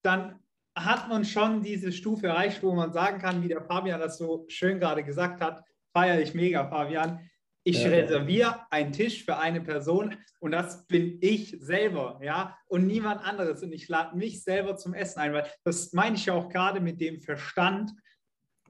[0.01, 0.39] dann
[0.75, 4.45] hat man schon diese Stufe erreicht, wo man sagen kann, wie der Fabian das so
[4.47, 5.63] schön gerade gesagt hat,
[5.93, 7.29] feiere ich mega, Fabian.
[7.63, 12.87] Ich ja, reserviere einen Tisch für eine Person und das bin ich selber, ja, und
[12.87, 13.61] niemand anderes.
[13.61, 16.79] Und ich lade mich selber zum Essen ein, weil das meine ich ja auch gerade
[16.79, 17.91] mit dem Verstand.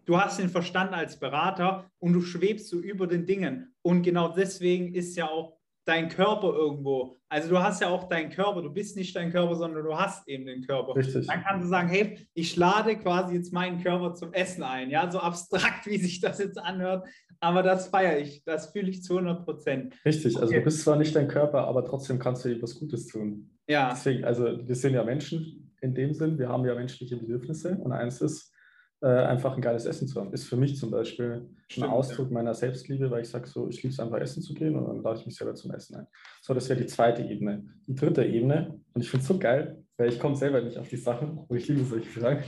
[0.09, 3.75] Du hast den Verstand als Berater und du schwebst so über den Dingen.
[3.83, 7.15] Und genau deswegen ist ja auch dein Körper irgendwo.
[7.29, 10.27] Also du hast ja auch deinen Körper, du bist nicht dein Körper, sondern du hast
[10.27, 10.95] eben den Körper.
[10.95, 11.27] Richtig.
[11.27, 14.89] Dann kannst du sagen, hey, ich lade quasi jetzt meinen Körper zum Essen ein.
[14.89, 17.07] Ja, so abstrakt, wie sich das jetzt anhört,
[17.39, 19.93] aber das feiere ich, das fühle ich zu 100 Prozent.
[20.03, 20.57] Richtig, also okay.
[20.57, 23.51] du bist zwar nicht dein Körper, aber trotzdem kannst du etwas Gutes tun.
[23.67, 23.91] Ja.
[23.91, 27.91] Deswegen, also wir sind ja Menschen in dem Sinn, wir haben ja menschliche Bedürfnisse und
[27.91, 28.55] eins ist,
[29.01, 30.33] äh, einfach ein geiles Essen zu haben.
[30.33, 32.33] Ist für mich zum Beispiel Stimmt, ein Ausdruck ja.
[32.33, 35.01] meiner Selbstliebe, weil ich sage so, ich liebe es einfach essen zu gehen und dann
[35.01, 36.07] lade ich mich selber zum Essen ein.
[36.41, 37.63] So, das wäre die zweite Ebene.
[37.87, 40.89] Die dritte Ebene, und ich finde es so geil, weil ich komme selber nicht auf
[40.89, 42.43] die Sachen und ich liebe solche Fragen.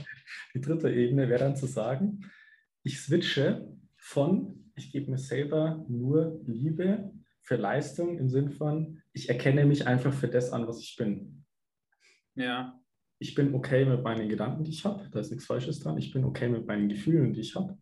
[0.54, 2.20] Die dritte Ebene wäre dann zu sagen,
[2.82, 9.28] ich switche von, ich gebe mir selber nur Liebe für Leistung im Sinn von, ich
[9.28, 11.44] erkenne mich einfach für das an, was ich bin.
[12.34, 12.81] Ja
[13.22, 15.08] ich bin okay mit meinen Gedanken, die ich habe.
[15.08, 15.96] Da ist nichts Falsches dran.
[15.96, 17.78] Ich bin okay mit meinen Gefühlen, die ich habe.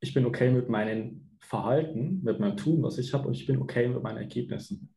[0.00, 3.28] Ich bin okay mit meinem Verhalten, mit meinem Tun, was ich habe.
[3.28, 4.92] Und ich bin okay mit meinen Ergebnissen.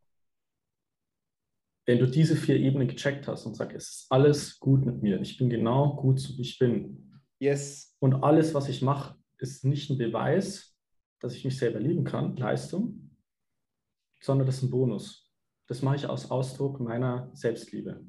[1.85, 5.21] Wenn du diese vier Ebenen gecheckt hast und sagst, es ist alles gut mit mir,
[5.21, 7.21] ich bin genau gut, so wie ich bin.
[7.37, 7.95] Yes.
[7.99, 10.75] Und alles, was ich mache, ist nicht ein Beweis,
[11.19, 13.11] dass ich mich selber lieben kann, Leistung,
[14.19, 15.31] sondern das ist ein Bonus.
[15.67, 18.03] Das mache ich aus Ausdruck meiner Selbstliebe.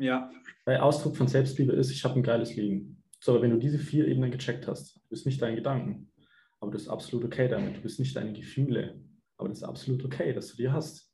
[0.00, 0.32] Ja.
[0.64, 3.02] Weil Ausdruck von Selbstliebe ist, ich habe ein geiles Leben.
[3.20, 6.10] So, aber wenn du diese vier Ebenen gecheckt hast, du bist nicht deine Gedanken,
[6.58, 7.76] aber du bist absolut okay damit.
[7.76, 8.98] Du bist nicht deine Gefühle,
[9.36, 11.12] aber das ist absolut okay, dass du die hast.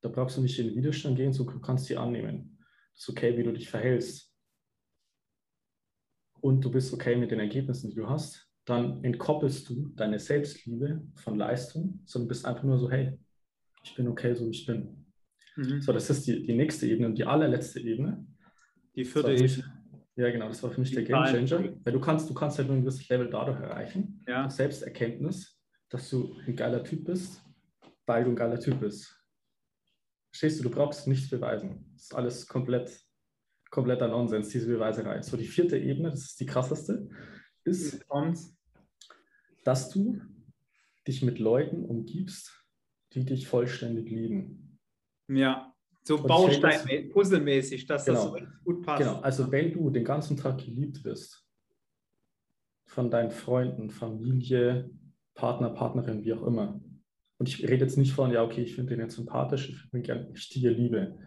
[0.00, 2.58] Da brauchst du nicht in den Widerstand gehen, so du kannst die annehmen.
[2.94, 4.34] Das ist okay, wie du dich verhältst.
[6.40, 8.48] Und du bist okay mit den Ergebnissen, die du hast.
[8.64, 13.18] Dann entkoppelst du deine Selbstliebe von Leistung, sondern bist einfach nur so, hey,
[13.84, 15.05] ich bin okay, so wie ich bin.
[15.56, 15.80] Mhm.
[15.80, 18.26] So, das ist die, die nächste Ebene und die allerletzte Ebene.
[18.94, 19.72] Die vierte Ebene.
[20.16, 21.76] Ja, genau, das war für mich die der Game Changer.
[21.84, 24.48] Weil du kannst, du kannst halt nur ein gewisses Level dadurch erreichen, ja.
[24.48, 27.42] Selbsterkenntnis, dass du ein geiler Typ bist,
[28.06, 29.14] weil du ein geiler Typ bist.
[30.30, 31.90] Verstehst du, du brauchst nichts beweisen.
[31.92, 32.98] Das ist alles komplett,
[33.70, 35.20] kompletter Nonsens, diese Beweiserei.
[35.20, 37.08] So, die vierte Ebene, das ist die krasseste,
[37.64, 38.06] ist,
[39.64, 40.20] dass du
[41.06, 42.64] dich mit Leuten umgibst,
[43.12, 44.65] die dich vollständig lieben.
[45.28, 49.02] Ja, so Baustein, Puzzlemäßig, dass genau, das so gut passt.
[49.02, 51.46] Genau, also wenn du den ganzen Tag geliebt wirst,
[52.86, 54.90] von deinen Freunden, Familie,
[55.34, 56.80] Partner, Partnerin, wie auch immer.
[57.38, 60.06] Und ich rede jetzt nicht von, ja, okay, ich finde den jetzt sympathisch, ich finde
[60.06, 61.18] gerne richtige Liebe.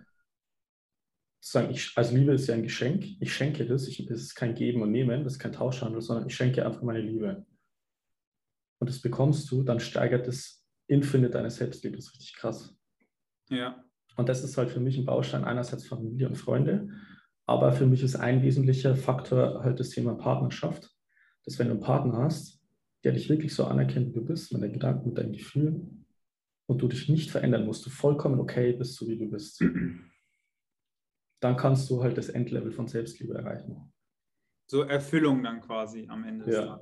[1.70, 4.82] Ich, also Liebe ist ja ein Geschenk, ich schenke das, ich, das ist kein Geben
[4.82, 7.46] und Nehmen, das ist kein Tauschhandel, sondern ich schenke einfach meine Liebe.
[8.80, 12.76] Und das bekommst du, dann steigert das Infinite deine Selbstliebe, das ist richtig krass.
[13.50, 13.86] Ja.
[14.20, 16.90] Und das ist halt für mich ein Baustein einerseits Familie und Freunde,
[17.46, 20.94] aber für mich ist ein wesentlicher Faktor halt das Thema Partnerschaft.
[21.46, 22.62] Dass wenn du einen Partner hast,
[23.06, 26.06] der dich wirklich so anerkennt, wie du bist, mit deinen Gedanken, mit deinen Gefühlen
[26.66, 29.64] und du dich nicht verändern musst, du vollkommen okay bist, so wie du bist,
[31.40, 33.94] dann kannst du halt das Endlevel von Selbstliebe erreichen.
[34.70, 36.52] So Erfüllung dann quasi am Ende.
[36.52, 36.82] Ja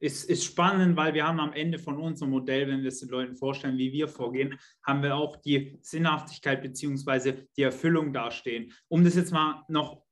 [0.00, 3.10] ist, ist spannend, weil wir haben am Ende von unserem Modell, wenn wir es den
[3.10, 7.44] Leuten vorstellen, wie wir vorgehen, haben wir auch die Sinnhaftigkeit bzw.
[7.56, 8.72] die Erfüllung dastehen.
[8.88, 10.02] Um das jetzt mal noch ein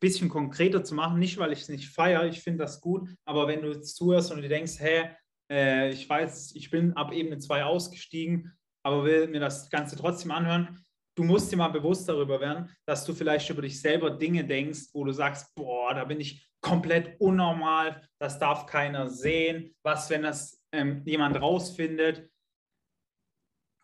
[0.00, 3.48] bisschen konkreter zu machen, nicht weil ich es nicht feiere, ich finde das gut, aber
[3.48, 5.10] wenn du jetzt zuhörst und du denkst, hä,
[5.50, 8.52] äh, ich weiß, ich bin ab Ebene 2 ausgestiegen,
[8.84, 10.84] aber will mir das Ganze trotzdem anhören,
[11.18, 14.90] du musst dir mal bewusst darüber werden, dass du vielleicht über dich selber Dinge denkst,
[14.92, 19.74] wo du sagst, boah, da bin ich komplett unnormal, das darf keiner sehen.
[19.82, 22.30] Was, wenn das ähm, jemand rausfindet?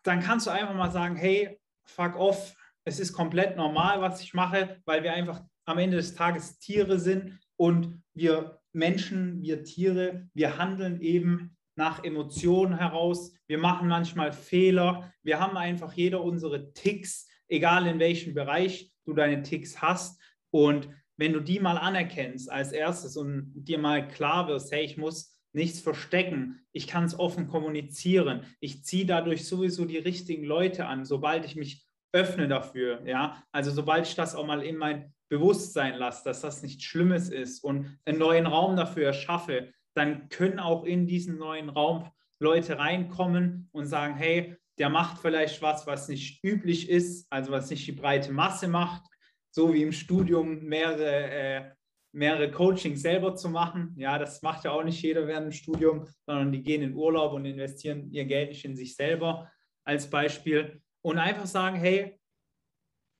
[0.03, 4.33] Dann kannst du einfach mal sagen, hey, fuck off, es ist komplett normal, was ich
[4.33, 10.29] mache, weil wir einfach am Ende des Tages Tiere sind und wir Menschen, wir Tiere,
[10.33, 13.33] wir handeln eben nach Emotionen heraus.
[13.47, 15.13] Wir machen manchmal Fehler.
[15.23, 20.19] Wir haben einfach jeder unsere Ticks, egal in welchem Bereich du deine Ticks hast.
[20.51, 24.97] Und wenn du die mal anerkennst als erstes und dir mal klar wirst, hey, ich
[24.97, 30.85] muss nichts verstecken, ich kann es offen kommunizieren, ich ziehe dadurch sowieso die richtigen Leute
[30.85, 35.13] an, sobald ich mich öffne dafür, ja, also sobald ich das auch mal in mein
[35.29, 40.59] Bewusstsein lasse, dass das nichts Schlimmes ist und einen neuen Raum dafür erschaffe, dann können
[40.59, 46.09] auch in diesen neuen Raum Leute reinkommen und sagen, hey, der macht vielleicht was, was
[46.09, 49.03] nicht üblich ist, also was nicht die breite Masse macht,
[49.51, 51.71] so wie im Studium mehrere, äh,
[52.11, 53.95] mehrere Coachings selber zu machen.
[53.97, 57.33] Ja, das macht ja auch nicht jeder während dem Studium, sondern die gehen in Urlaub
[57.33, 59.49] und investieren ihr Geld nicht in sich selber
[59.85, 60.81] als Beispiel.
[61.01, 62.19] Und einfach sagen, hey,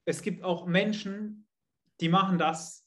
[0.05, 1.47] es gibt auch Menschen,
[2.01, 2.85] die machen das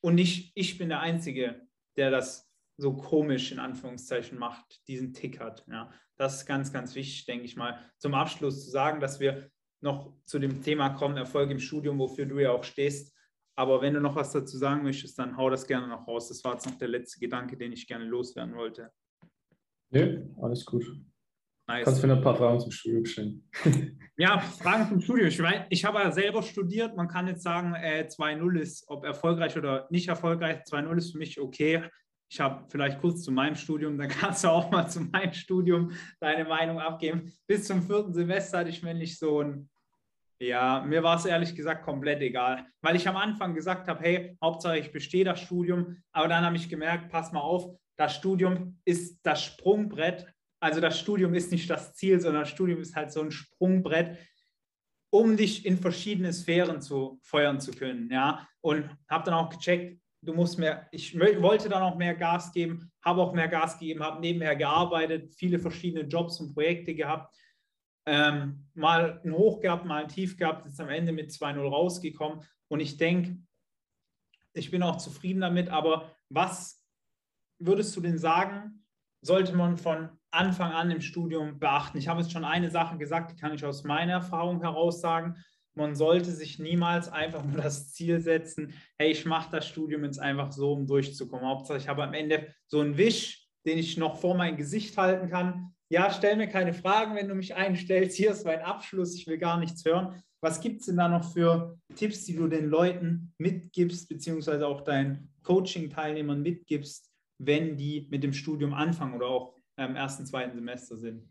[0.00, 2.47] und nicht ich bin der Einzige, der das
[2.78, 5.66] so komisch in Anführungszeichen macht, diesen Tick hat.
[5.68, 5.92] Ja.
[6.16, 10.14] Das ist ganz, ganz wichtig, denke ich mal, zum Abschluss zu sagen, dass wir noch
[10.24, 13.14] zu dem Thema kommen, Erfolg im Studium, wofür du ja auch stehst.
[13.56, 16.28] Aber wenn du noch was dazu sagen möchtest, dann hau das gerne noch raus.
[16.28, 18.92] Das war jetzt noch der letzte Gedanke, den ich gerne loswerden wollte.
[19.90, 20.84] Nee, alles gut.
[21.68, 21.84] Nice.
[21.84, 23.50] Kannst du mir ein paar Fragen zum Studium stellen?
[24.16, 25.28] ja, Fragen zum Studium.
[25.28, 26.96] Ich, mein, ich habe ja selber studiert.
[26.96, 31.18] Man kann jetzt sagen, äh, 2.0 ist, ob erfolgreich oder nicht erfolgreich, 2.0 ist für
[31.18, 31.84] mich okay.
[32.30, 35.92] Ich habe vielleicht kurz zu meinem Studium, dann kannst du auch mal zu meinem Studium
[36.20, 37.32] deine Meinung abgeben.
[37.46, 39.70] Bis zum vierten Semester hatte ich mir nicht so ein,
[40.40, 44.36] ja, mir war es ehrlich gesagt komplett egal, weil ich am Anfang gesagt habe, hey,
[44.42, 48.78] Hauptsache ich bestehe das Studium, aber dann habe ich gemerkt, pass mal auf, das Studium
[48.84, 53.12] ist das Sprungbrett also das Studium ist nicht das Ziel, sondern das Studium ist halt
[53.12, 54.18] so ein Sprungbrett,
[55.10, 58.10] um dich in verschiedene Sphären zu feuern zu können.
[58.10, 58.46] Ja?
[58.60, 62.92] Und habe dann auch gecheckt, du musst mehr, ich wollte dann auch mehr Gas geben,
[63.02, 67.34] habe auch mehr Gas gegeben, habe nebenher gearbeitet, viele verschiedene Jobs und Projekte gehabt.
[68.06, 72.44] Ähm, mal ein Hoch gehabt, mal ein Tief gehabt, jetzt am Ende mit 2-0 rausgekommen.
[72.68, 73.38] Und ich denke,
[74.52, 76.84] ich bin auch zufrieden damit, aber was
[77.58, 78.84] würdest du denn sagen,
[79.22, 81.96] sollte man von Anfang an im Studium beachten?
[81.96, 85.42] Ich habe jetzt schon eine Sache gesagt, die kann ich aus meiner Erfahrung heraus sagen.
[85.78, 90.18] Man sollte sich niemals einfach nur das Ziel setzen, hey, ich mache das Studium jetzt
[90.18, 91.46] einfach so, um durchzukommen.
[91.46, 95.30] Hauptsache, ich habe am Ende so einen Wisch, den ich noch vor mein Gesicht halten
[95.30, 95.72] kann.
[95.88, 98.16] Ja, stell mir keine Fragen, wenn du mich einstellst.
[98.16, 100.20] Hier ist mein Abschluss, ich will gar nichts hören.
[100.40, 104.80] Was gibt es denn da noch für Tipps, die du den Leuten mitgibst, beziehungsweise auch
[104.80, 110.96] deinen Coaching-Teilnehmern mitgibst, wenn die mit dem Studium anfangen oder auch im ersten, zweiten Semester
[110.96, 111.22] sind?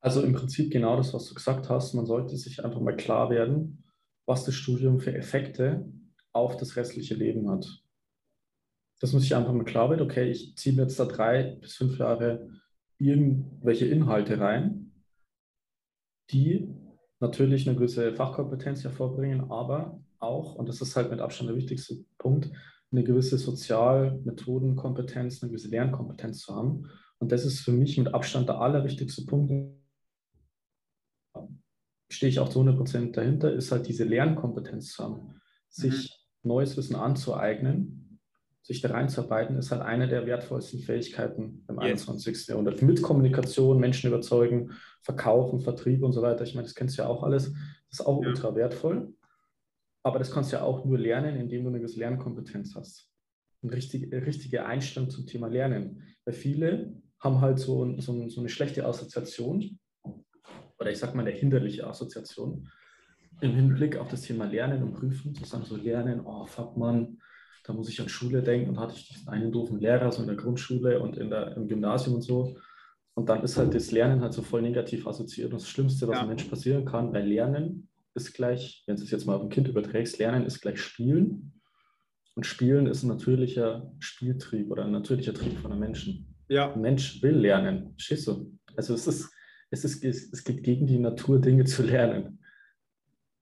[0.00, 1.94] Also im Prinzip genau das, was du gesagt hast.
[1.94, 3.84] Man sollte sich einfach mal klar werden,
[4.26, 5.86] was das Studium für Effekte
[6.32, 7.82] auf das restliche Leben hat.
[9.00, 11.74] Dass man sich einfach mal klar wird, okay, ich ziehe mir jetzt da drei bis
[11.74, 12.48] fünf Jahre
[12.98, 14.92] irgendwelche Inhalte rein,
[16.30, 16.68] die
[17.20, 22.04] natürlich eine gewisse Fachkompetenz hervorbringen, aber auch, und das ist halt mit Abstand der wichtigste
[22.18, 22.50] Punkt,
[22.90, 26.90] eine gewisse Sozialmethodenkompetenz, eine gewisse Lernkompetenz zu haben.
[27.18, 29.52] Und das ist für mich mit Abstand der allerwichtigste Punkt.
[32.10, 35.40] Stehe ich auch zu 100 Prozent dahinter, ist halt diese Lernkompetenz zu haben.
[35.68, 36.10] Sich
[36.42, 36.48] mhm.
[36.48, 38.20] neues Wissen anzueignen,
[38.62, 42.08] sich da reinzuarbeiten, ist halt eine der wertvollsten Fähigkeiten im yes.
[42.08, 42.48] 21.
[42.48, 42.82] Jahrhundert.
[42.82, 46.44] Mit Kommunikation, Menschen überzeugen, Verkaufen, Vertrieb und so weiter.
[46.44, 47.52] Ich meine, das kennst du ja auch alles.
[47.90, 48.28] Das ist auch ja.
[48.28, 49.14] ultra wertvoll.
[50.02, 53.10] Aber das kannst du ja auch nur lernen, indem du eine gewisse Lernkompetenz hast.
[53.62, 56.02] Eine richtige, richtige Einstellung zum Thema Lernen.
[56.24, 59.78] Weil viele haben halt so, so, so eine schlechte Assoziation
[60.78, 62.68] oder ich sag mal eine hinderliche Assoziation
[63.40, 67.18] im Hinblick auf das Thema Lernen und Prüfen, zu sagen so Lernen, oh fuck man,
[67.64, 70.28] da muss ich an Schule denken und hatte ich diesen einen doofen Lehrer so in
[70.28, 72.56] der Grundschule und in der, im Gymnasium und so.
[73.14, 75.52] Und dann ist halt das Lernen halt so voll negativ assoziiert.
[75.52, 76.20] Und das Schlimmste, was ja.
[76.20, 79.50] einem Mensch passieren kann, weil Lernen ist gleich, wenn du es jetzt mal auf ein
[79.50, 81.52] Kind überträgst, Lernen ist gleich Spielen.
[82.34, 86.34] Und Spielen ist ein natürlicher Spieltrieb oder ein natürlicher Trieb von einem Menschen.
[86.48, 86.72] Ja.
[86.72, 87.90] Ein Mensch will lernen.
[87.94, 88.56] Verstehst du?
[88.76, 89.30] Also es ist,
[89.70, 92.38] es ist, es geht gegen die Natur, Dinge zu lernen.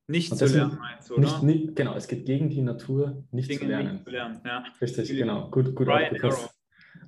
[0.09, 1.19] Nicht zu lernen, meinst du?
[1.19, 3.93] Nicht, nicht, genau, es geht gegen die Natur, nicht Dinge zu lernen.
[3.95, 4.65] Nicht zu lernen ja.
[4.81, 5.51] Richtig, genau.
[5.51, 6.51] Gut, gut aufgepasst.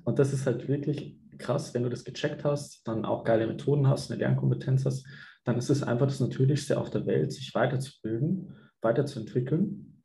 [0.03, 3.87] Und das ist halt wirklich krass, wenn du das gecheckt hast, dann auch geile Methoden
[3.87, 5.07] hast, eine Lernkompetenz hast,
[5.45, 10.03] dann ist es einfach das Natürlichste auf der Welt, sich weiterzubilden, weiterzuentwickeln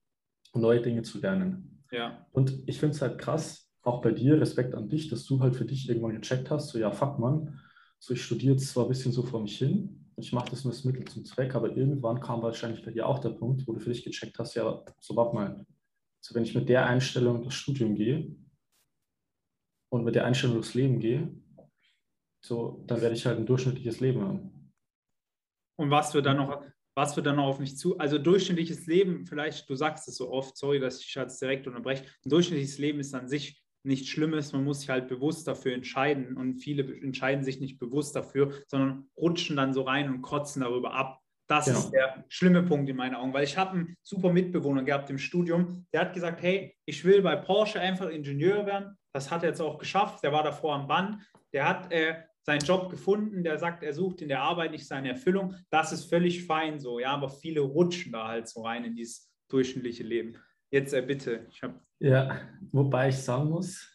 [0.53, 1.85] und neue Dinge zu lernen.
[1.90, 2.27] Ja.
[2.31, 5.57] Und ich finde es halt krass, auch bei dir, Respekt an dich, dass du halt
[5.57, 7.61] für dich irgendwann gecheckt hast, so ja, fuck man,
[8.04, 10.84] so ich studiere zwar ein bisschen so vor mich hin, ich mache das nur als
[10.84, 13.88] Mittel zum Zweck, aber irgendwann kam wahrscheinlich bei dir auch der Punkt, wo du für
[13.88, 15.66] dich gecheckt hast, ja, so warte mal,
[16.20, 18.36] so wenn ich mit der Einstellung das Studium gehe
[19.90, 21.34] und mit der Einstellung durchs Leben gehe,
[22.44, 24.72] so, dann werde ich halt ein durchschnittliches Leben haben.
[25.76, 26.62] Und was wird dann noch,
[26.94, 27.96] was wird dann noch auf mich zu?
[27.96, 32.04] Also durchschnittliches Leben, vielleicht, du sagst es so oft, sorry, dass ich jetzt direkt unterbreche.
[32.04, 36.37] Ein durchschnittliches Leben ist an sich nichts Schlimmes, man muss sich halt bewusst dafür entscheiden
[36.37, 40.94] und viele entscheiden sich nicht bewusst dafür, sondern rutschen dann so rein und kotzen darüber
[40.94, 41.20] ab.
[41.47, 41.79] Das genau.
[41.79, 45.18] ist der schlimme Punkt in meinen Augen, weil ich habe einen super Mitbewohner gehabt im
[45.18, 48.97] Studium, der hat gesagt, hey, ich will bei Porsche einfach Ingenieur werden.
[49.12, 50.24] Das hat er jetzt auch geschafft.
[50.24, 51.18] Der war davor am Band.
[51.53, 55.11] Der hat äh, seinen Job gefunden, der sagt, er sucht in der Arbeit nicht seine
[55.11, 55.55] Erfüllung.
[55.70, 59.30] Das ist völlig fein so, ja, aber viele rutschen da halt so rein in dieses
[59.49, 60.37] durchschnittliche Leben.
[60.70, 61.47] Jetzt äh, bitte.
[61.51, 62.40] Ich hab ja,
[62.72, 63.90] wobei ich sagen muss,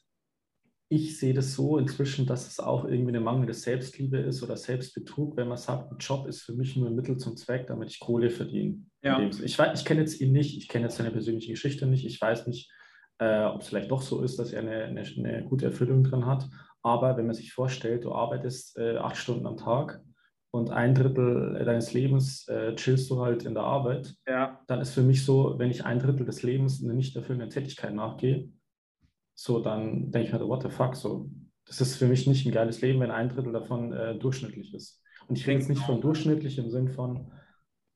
[0.92, 5.38] ich sehe das so inzwischen, dass es auch irgendwie eine mangelnde Selbstliebe ist oder Selbstbetrug,
[5.38, 8.00] wenn man sagt, ein Job ist für mich nur ein Mittel zum Zweck, damit ich
[8.00, 8.84] Kohle verdiene.
[9.04, 9.22] Ja.
[9.22, 12.48] Ich, ich kenne jetzt ihn nicht, ich kenne jetzt seine persönliche Geschichte nicht, ich weiß
[12.48, 12.72] nicht,
[13.20, 16.26] äh, ob es vielleicht doch so ist, dass er eine, eine, eine, gute Erfüllung drin
[16.26, 16.50] hat.
[16.82, 20.02] Aber wenn man sich vorstellt, du arbeitest äh, acht Stunden am Tag
[20.52, 24.60] und ein Drittel deines Lebens äh, chillst du halt in der Arbeit, ja.
[24.68, 27.94] dann ist für mich so, wenn ich ein Drittel des Lebens eine nicht erfüllende Tätigkeit
[27.94, 28.50] nachgehe,
[29.36, 31.30] so dann denke ich mir, what the fuck, so.
[31.66, 35.04] Das ist für mich nicht ein geiles Leben, wenn ein Drittel davon äh, durchschnittlich ist.
[35.28, 37.32] Und ich rede jetzt nicht von durchschnittlich im Sinn von,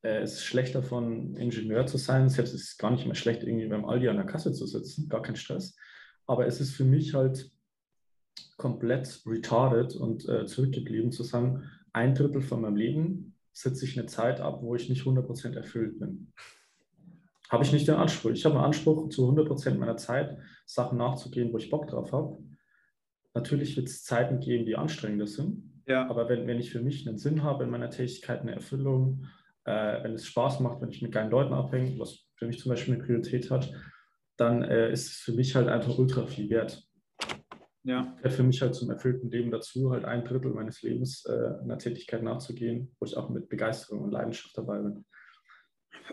[0.04, 3.41] äh, es ist schlechter von Ingenieur zu sein, selbst ist es gar nicht mehr schlecht,
[3.41, 5.76] irgendwie beim Aldi an der Kasse zu sitzen, gar kein Stress.
[6.28, 7.51] Aber es ist für mich halt
[8.58, 11.64] komplett retarded und äh, zurückgeblieben zu sagen,
[11.94, 16.00] ein Drittel von meinem Leben sitze ich eine Zeit ab, wo ich nicht 100% erfüllt
[16.00, 16.34] bin.
[17.50, 18.32] Habe ich nicht den Anspruch.
[18.32, 22.39] Ich habe einen Anspruch, zu 100% meiner Zeit Sachen nachzugehen, wo ich Bock drauf habe.
[23.36, 25.72] Natürlich wird es Zeiten geben, die anstrengender sind.
[25.88, 26.10] Ja.
[26.10, 29.26] Aber wenn, wenn ich für mich einen Sinn habe in meiner Tätigkeit, eine Erfüllung,
[29.66, 32.70] äh, wenn es Spaß macht, wenn ich mit geilen Leuten abhänge, was für mich zum
[32.72, 33.72] Beispiel eine Priorität hat,
[34.38, 36.84] dann äh, ist es für mich halt einfach ultra viel wert.
[37.84, 38.16] Ja.
[38.18, 41.78] Gehört für mich halt zum erfüllten Leben dazu, halt ein Drittel meines Lebens äh, einer
[41.78, 45.06] Tätigkeit nachzugehen, wo ich auch mit Begeisterung und Leidenschaft dabei bin.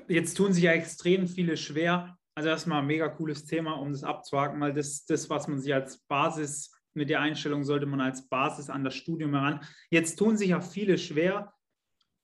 [0.09, 2.17] Jetzt tun sich ja extrem viele schwer.
[2.35, 5.73] Also erstmal ein mega cooles Thema, um das abzuhaken, weil das, das, was man sich
[5.73, 9.61] als Basis mit der Einstellung sollte man als Basis an das Studium heran.
[9.91, 11.53] Jetzt tun sich ja viele schwer,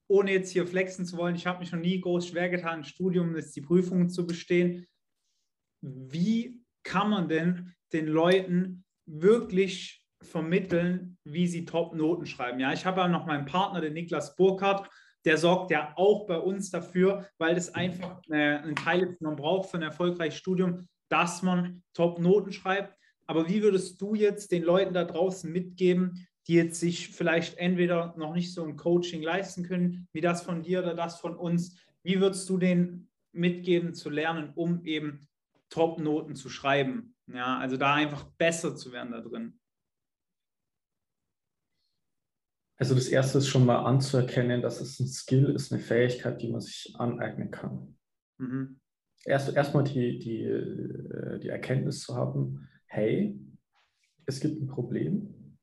[0.09, 1.37] ohne jetzt hier flexen zu wollen.
[1.37, 4.87] Ich habe mich noch nie groß schwer getan, ein Studium, ist die Prüfung zu bestehen.
[5.83, 12.61] Wie kann man denn den Leuten wirklich vermitteln, wie sie Top-Noten schreiben.
[12.61, 14.91] Ja, ich habe ja noch meinen Partner, den Niklas Burkhardt,
[15.25, 19.37] der sorgt ja auch bei uns dafür, weil das einfach äh, ein Teil ist, man
[19.37, 22.97] braucht für ein erfolgreiches Studium, dass man Top-Noten schreibt.
[23.27, 28.15] Aber wie würdest du jetzt den Leuten da draußen mitgeben, die jetzt sich vielleicht entweder
[28.17, 31.77] noch nicht so ein Coaching leisten können, wie das von dir oder das von uns?
[32.05, 35.27] Wie würdest du denen mitgeben zu lernen, um eben
[35.71, 37.16] Top-Noten zu schreiben?
[37.29, 39.59] Ja, also da einfach besser zu werden da drin.
[42.79, 46.51] Also das erste ist schon mal anzuerkennen, dass es ein Skill ist, eine Fähigkeit, die
[46.51, 47.97] man sich aneignen kann.
[48.39, 48.81] Mhm.
[49.25, 53.39] Erst erstmal die, die, äh, die Erkenntnis zu haben, hey,
[54.27, 55.57] es gibt ein Problem.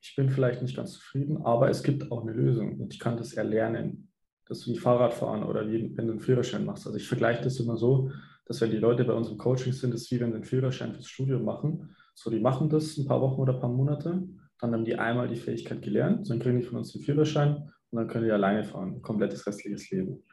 [0.00, 3.16] Ich bin vielleicht nicht ganz zufrieden, aber es gibt auch eine Lösung und ich kann
[3.16, 4.10] das erlernen.
[4.46, 6.86] Das ist wie Fahrradfahren oder wie wenn du einen Führerschein machst.
[6.86, 8.10] Also ich vergleiche das immer so,
[8.48, 10.94] dass wenn die Leute bei uns im Coaching sind, ist wie wenn sie einen Führerschein
[10.94, 11.94] fürs Studium machen.
[12.14, 14.22] So, die machen das ein paar Wochen oder ein paar Monate,
[14.60, 17.96] dann haben die einmal die Fähigkeit gelernt, dann kriegen die von uns den Führerschein und
[17.96, 20.24] dann können die alleine fahren, komplettes restliches Leben.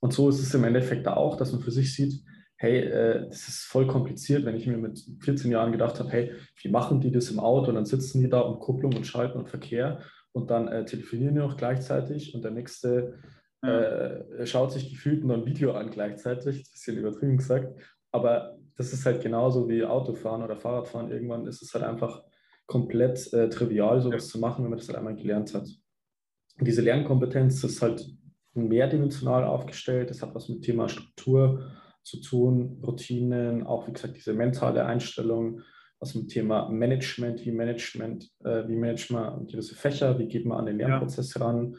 [0.00, 2.22] Und so ist es im Endeffekt da auch, dass man für sich sieht,
[2.56, 6.32] hey, äh, das ist voll kompliziert, wenn ich mir mit 14 Jahren gedacht habe, hey,
[6.62, 7.68] wie machen die das im Auto?
[7.68, 10.00] Und dann sitzen die da um Kupplung und Schalten und Verkehr
[10.32, 13.18] und dann äh, telefonieren die noch gleichzeitig und der nächste
[13.62, 17.80] äh, schaut sich gefühlt nur ein Video an gleichzeitig, ein bisschen übertrieben gesagt.
[18.12, 21.10] Aber das ist halt genauso wie Autofahren oder Fahrradfahren.
[21.10, 22.22] Irgendwann ist es halt einfach
[22.66, 24.32] komplett äh, trivial, sowas ja.
[24.32, 25.66] zu machen, wenn man das halt einmal gelernt hat.
[26.58, 28.06] Und diese Lernkompetenz ist halt
[28.54, 30.10] mehrdimensional aufgestellt.
[30.10, 35.60] Das hat was mit Thema Struktur zu tun, Routinen, auch wie gesagt diese mentale Einstellung,
[36.00, 40.58] was mit Thema Management, wie Management, äh, wie managt man gewisse Fächer, wie geht man
[40.58, 41.44] an den Lernprozess ja.
[41.44, 41.76] ran,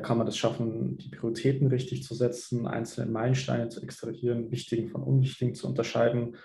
[0.00, 5.02] kann man das schaffen, die Prioritäten richtig zu setzen, einzelne Meilensteine zu extrahieren, wichtigen von
[5.02, 6.36] unwichtigen zu unterscheiden,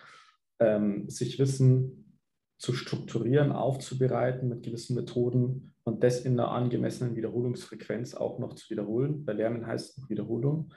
[0.59, 2.19] ähm, sich Wissen
[2.57, 8.69] zu strukturieren, aufzubereiten mit gewissen Methoden und das in einer angemessenen Wiederholungsfrequenz auch noch zu
[8.69, 9.23] wiederholen.
[9.23, 10.73] Bei Lernen heißt es Wiederholung.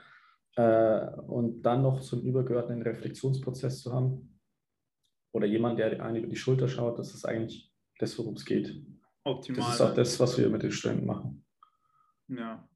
[0.55, 4.39] Äh, und dann noch so einen übergeordneten Reflexionsprozess zu haben
[5.33, 8.81] oder jemand, der einen über die Schulter schaut, das ist eigentlich das, worum es geht.
[9.25, 9.65] Optimal.
[9.65, 11.43] Das ist auch das, was wir mit den Studenten machen.
[12.27, 12.67] Ja,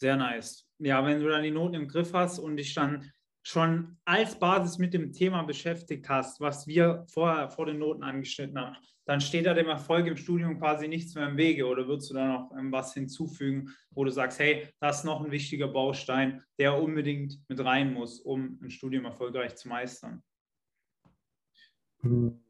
[0.00, 0.68] sehr nice.
[0.78, 3.10] Ja, wenn du dann die Noten im Griff hast und dich dann
[3.44, 8.58] schon als Basis mit dem Thema beschäftigt hast, was wir vorher vor den Noten angeschnitten
[8.58, 12.10] haben, dann steht da dem Erfolg im Studium quasi nichts mehr im Wege oder würdest
[12.10, 16.42] du da noch was hinzufügen, wo du sagst, hey, das ist noch ein wichtiger Baustein,
[16.58, 20.22] der unbedingt mit rein muss, um ein Studium erfolgreich zu meistern?
[22.00, 22.40] Hm,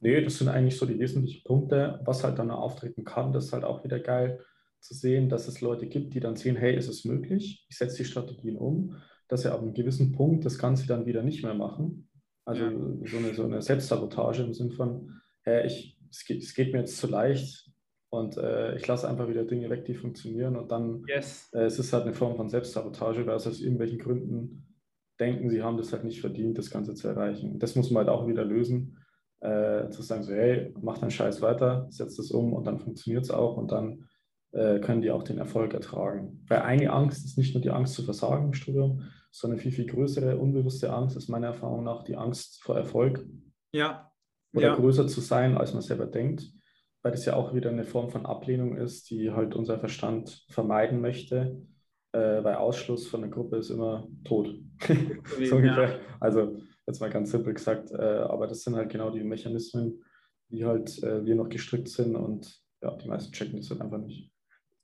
[0.00, 2.00] nee, das sind eigentlich so die wesentlichen Punkte.
[2.04, 4.44] Was halt dann auftreten kann, das ist halt auch wieder geil
[4.86, 7.98] zu sehen, dass es Leute gibt, die dann sehen, hey, ist es möglich, ich setze
[7.98, 8.96] die Strategien um,
[9.28, 12.08] dass sie ab einem gewissen Punkt das Ganze dann wieder nicht mehr machen.
[12.44, 12.72] Also ja.
[13.04, 16.80] so, eine, so eine Selbstsabotage im Sinn von, hey, ich, es, geht, es geht mir
[16.80, 17.70] jetzt zu leicht
[18.10, 21.50] und äh, ich lasse einfach wieder Dinge weg, die funktionieren und dann yes.
[21.52, 24.74] äh, es ist halt eine Form von Selbstsabotage, weil sie aus irgendwelchen Gründen
[25.18, 27.52] denken, sie haben das halt nicht verdient, das Ganze zu erreichen.
[27.52, 28.98] Und das muss man halt auch wieder lösen,
[29.40, 33.24] äh, zu sagen so, hey, mach deinen Scheiß weiter, setz das um und dann funktioniert
[33.24, 34.08] es auch und dann
[34.56, 36.42] äh, können die auch den Erfolg ertragen.
[36.48, 39.86] Weil eine Angst ist nicht nur die Angst zu versagen im Studium, sondern viel, viel
[39.86, 43.26] größere, unbewusste Angst ist meiner Erfahrung nach die Angst vor Erfolg.
[43.72, 44.10] Ja.
[44.54, 44.74] Oder ja.
[44.74, 46.50] größer zu sein, als man selber denkt.
[47.02, 51.00] weil das ja auch wieder eine Form von Ablehnung ist, die halt unser Verstand vermeiden
[51.00, 51.62] möchte,
[52.12, 54.58] äh, weil Ausschluss von der Gruppe ist immer tot.
[55.44, 56.00] so ungefähr.
[56.18, 60.02] Also jetzt mal ganz simpel gesagt, äh, aber das sind halt genau die Mechanismen,
[60.48, 63.98] wie halt äh, wir noch gestrickt sind und ja, die meisten checken das halt einfach
[63.98, 64.32] nicht.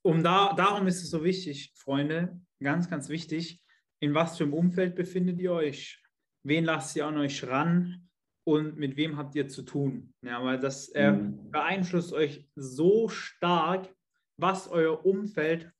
[0.04, 3.62] Um da, darum ist es so wichtig, Freunde, ganz, ganz wichtig,
[4.00, 6.02] in was für einem Umfeld befindet ihr euch?
[6.44, 8.08] Wen lasst ihr an euch ran?
[8.44, 10.14] und mit wem habt ihr zu tun.
[10.24, 11.50] Ja, weil das äh, mhm.
[11.50, 13.94] beeinflusst euch so stark,
[14.36, 15.70] was euer Umfeld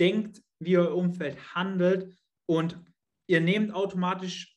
[0.00, 2.16] denkt, wie euer Umfeld handelt
[2.48, 2.78] und
[3.28, 4.56] ihr nehmt automatisch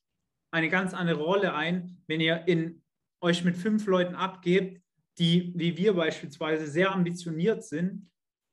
[0.51, 2.81] eine ganz andere Rolle ein, wenn ihr in,
[3.21, 4.81] euch mit fünf Leuten abgebt,
[5.17, 8.09] die, wie wir beispielsweise, sehr ambitioniert sind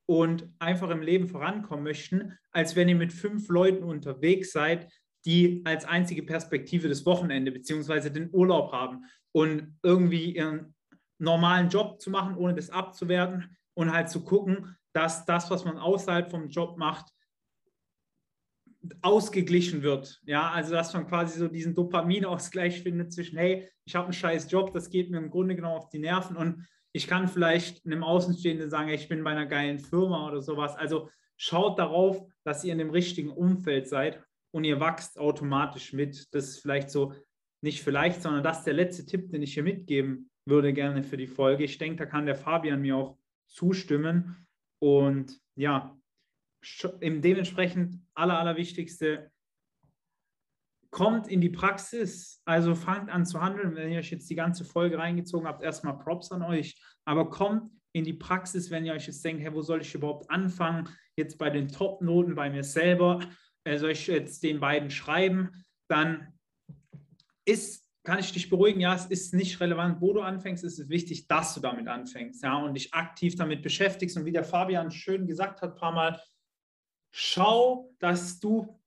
[0.07, 4.91] und einfach im Leben vorankommen möchten, als wenn ihr mit fünf Leuten unterwegs seid,
[5.25, 8.11] die als einzige Perspektive das Wochenende bzw.
[8.11, 10.75] den Urlaub haben und irgendwie ihren
[11.19, 15.79] normalen Job zu machen, ohne das abzuwerten und halt zu gucken, dass das, was man
[15.79, 17.13] außerhalb vom Job macht,
[19.03, 20.21] ausgeglichen wird.
[20.25, 24.51] Ja, also dass man quasi so diesen Dopaminausgleich findet zwischen, hey, ich habe einen scheiß
[24.51, 26.67] Job, das geht mir im Grunde genau auf die Nerven und
[26.97, 30.75] ich kann vielleicht einem Außenstehenden sagen, ich bin bei einer geilen Firma oder sowas.
[30.77, 36.35] Also schaut darauf, dass ihr in dem richtigen Umfeld seid und ihr wachst automatisch mit.
[36.35, 37.13] Das ist vielleicht so,
[37.63, 41.19] nicht vielleicht, sondern das ist der letzte Tipp, den ich hier mitgeben würde gerne für
[41.19, 41.65] die Folge.
[41.65, 44.47] Ich denke, da kann der Fabian mir auch zustimmen.
[44.81, 45.95] Und ja,
[47.03, 49.31] dementsprechend aller, allerwichtigste,
[50.97, 53.77] kommt in die Praxis, also fangt an zu handeln.
[53.77, 56.75] Wenn ihr euch jetzt die ganze Folge reingezogen habt, erstmal Props an euch,
[57.05, 60.31] aber kommt in die Praxis, wenn ihr euch jetzt denkt, hey, wo soll ich überhaupt
[60.31, 60.89] anfangen?
[61.15, 63.21] Jetzt bei den Top-Noten bei mir selber,
[63.65, 66.33] äh, soll ich jetzt den beiden schreiben, dann
[67.45, 70.89] ist, kann ich dich beruhigen, ja, es ist nicht relevant, wo du anfängst, es ist
[70.89, 74.17] wichtig, dass du damit anfängst, ja, und dich aktiv damit beschäftigst.
[74.17, 76.23] Und wie der Fabian schön gesagt hat, ein paar Mal,
[77.13, 78.81] schau, dass du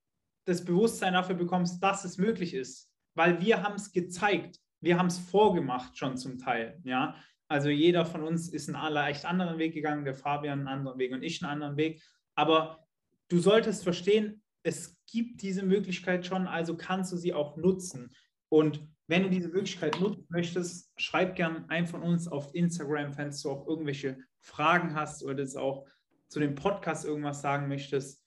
[0.49, 2.91] das Bewusstsein dafür bekommst, dass es möglich ist.
[3.15, 7.15] Weil wir haben es gezeigt, wir haben es vorgemacht schon zum Teil, ja.
[7.47, 11.11] Also jeder von uns ist einen leicht anderen Weg gegangen, der Fabian einen anderen Weg
[11.11, 12.03] und ich einen anderen Weg.
[12.35, 12.85] Aber
[13.27, 18.11] du solltest verstehen, es gibt diese Möglichkeit schon, also kannst du sie auch nutzen.
[18.49, 23.31] Und wenn du diese Möglichkeit nutzen möchtest, schreib gern einen von uns auf Instagram, wenn
[23.31, 25.87] du auch irgendwelche Fragen hast oder jetzt auch
[26.27, 28.23] zu dem Podcast irgendwas sagen möchtest.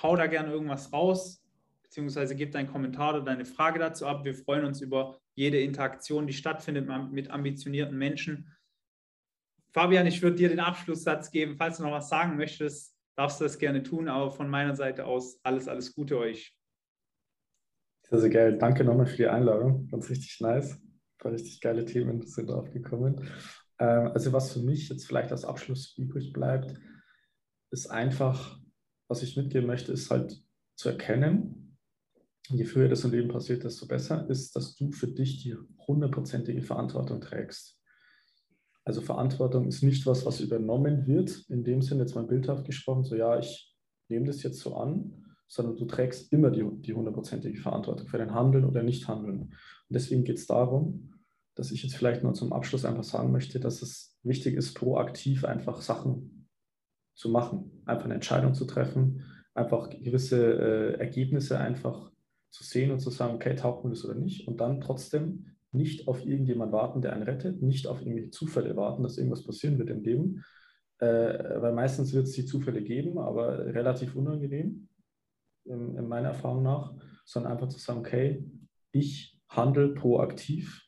[0.00, 1.39] Hau da gerne irgendwas raus,
[1.90, 4.24] beziehungsweise gib deinen Kommentar oder deine Frage dazu ab.
[4.24, 8.48] Wir freuen uns über jede Interaktion, die stattfindet mit ambitionierten Menschen.
[9.72, 11.56] Fabian, ich würde dir den Abschlusssatz geben.
[11.56, 14.08] Falls du noch was sagen möchtest, darfst du das gerne tun.
[14.08, 16.56] Aber von meiner Seite aus alles, alles Gute euch.
[18.08, 18.58] Sehr, sehr geil.
[18.58, 19.88] Danke nochmal für die Einladung.
[19.88, 20.80] Ganz richtig nice.
[21.18, 23.28] Paar richtig geile Themen sind draufgekommen.
[23.80, 26.72] Ähm, also was für mich jetzt vielleicht als Abschluss übrig bleibt,
[27.72, 28.60] ist einfach,
[29.08, 30.40] was ich mitgeben möchte, ist halt
[30.76, 31.69] zu erkennen,
[32.50, 36.62] je früher das im Leben passiert, desto besser ist, dass du für dich die hundertprozentige
[36.62, 37.78] Verantwortung trägst.
[38.84, 43.04] Also Verantwortung ist nicht was, was übernommen wird, in dem Sinne jetzt mal bildhaft gesprochen,
[43.04, 43.76] so ja, ich
[44.08, 48.64] nehme das jetzt so an, sondern du trägst immer die, hundertprozentige Verantwortung für dein Handeln
[48.64, 49.40] oder Nicht-Handeln.
[49.40, 49.56] Und
[49.88, 51.14] deswegen geht es darum,
[51.54, 55.44] dass ich jetzt vielleicht nur zum Abschluss einfach sagen möchte, dass es wichtig ist, proaktiv
[55.44, 56.48] einfach Sachen
[57.14, 62.10] zu machen, einfach eine Entscheidung zu treffen, einfach gewisse äh, Ergebnisse einfach
[62.50, 66.08] zu sehen und zu sagen, okay, taugt mir das oder nicht, und dann trotzdem nicht
[66.08, 69.90] auf irgendjemand warten, der einen rettet, nicht auf irgendwelche Zufälle warten, dass irgendwas passieren wird
[69.90, 70.44] im Leben,
[70.98, 74.88] äh, weil meistens wird es die Zufälle geben, aber relativ unangenehm,
[75.64, 76.94] in, in meiner Erfahrung nach,
[77.24, 78.44] sondern einfach zu sagen, okay,
[78.92, 80.82] ich handle proaktiv,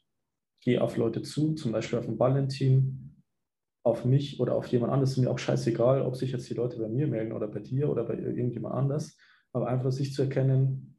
[0.60, 3.22] gehe auf Leute zu, zum Beispiel auf ein Valentin,
[3.84, 6.78] auf mich oder auf jemand anderes, ist mir auch scheißegal, ob sich jetzt die Leute
[6.78, 9.16] bei mir melden oder bei dir oder bei irgendjemand anders,
[9.52, 10.91] aber einfach sich zu erkennen,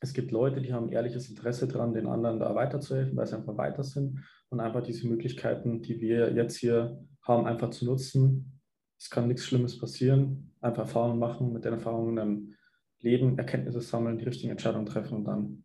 [0.00, 3.56] es gibt Leute, die haben ehrliches Interesse daran, den anderen da weiterzuhelfen, weil sie einfach
[3.56, 8.60] weiter sind und einfach diese Möglichkeiten, die wir jetzt hier haben, einfach zu nutzen.
[8.98, 12.54] Es kann nichts Schlimmes passieren, einfach Erfahrungen machen, mit den Erfahrungen dann
[13.00, 15.62] leben, Erkenntnisse sammeln, die richtigen Entscheidungen treffen und dann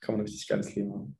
[0.00, 1.16] kann man ein richtig geiles Leben haben.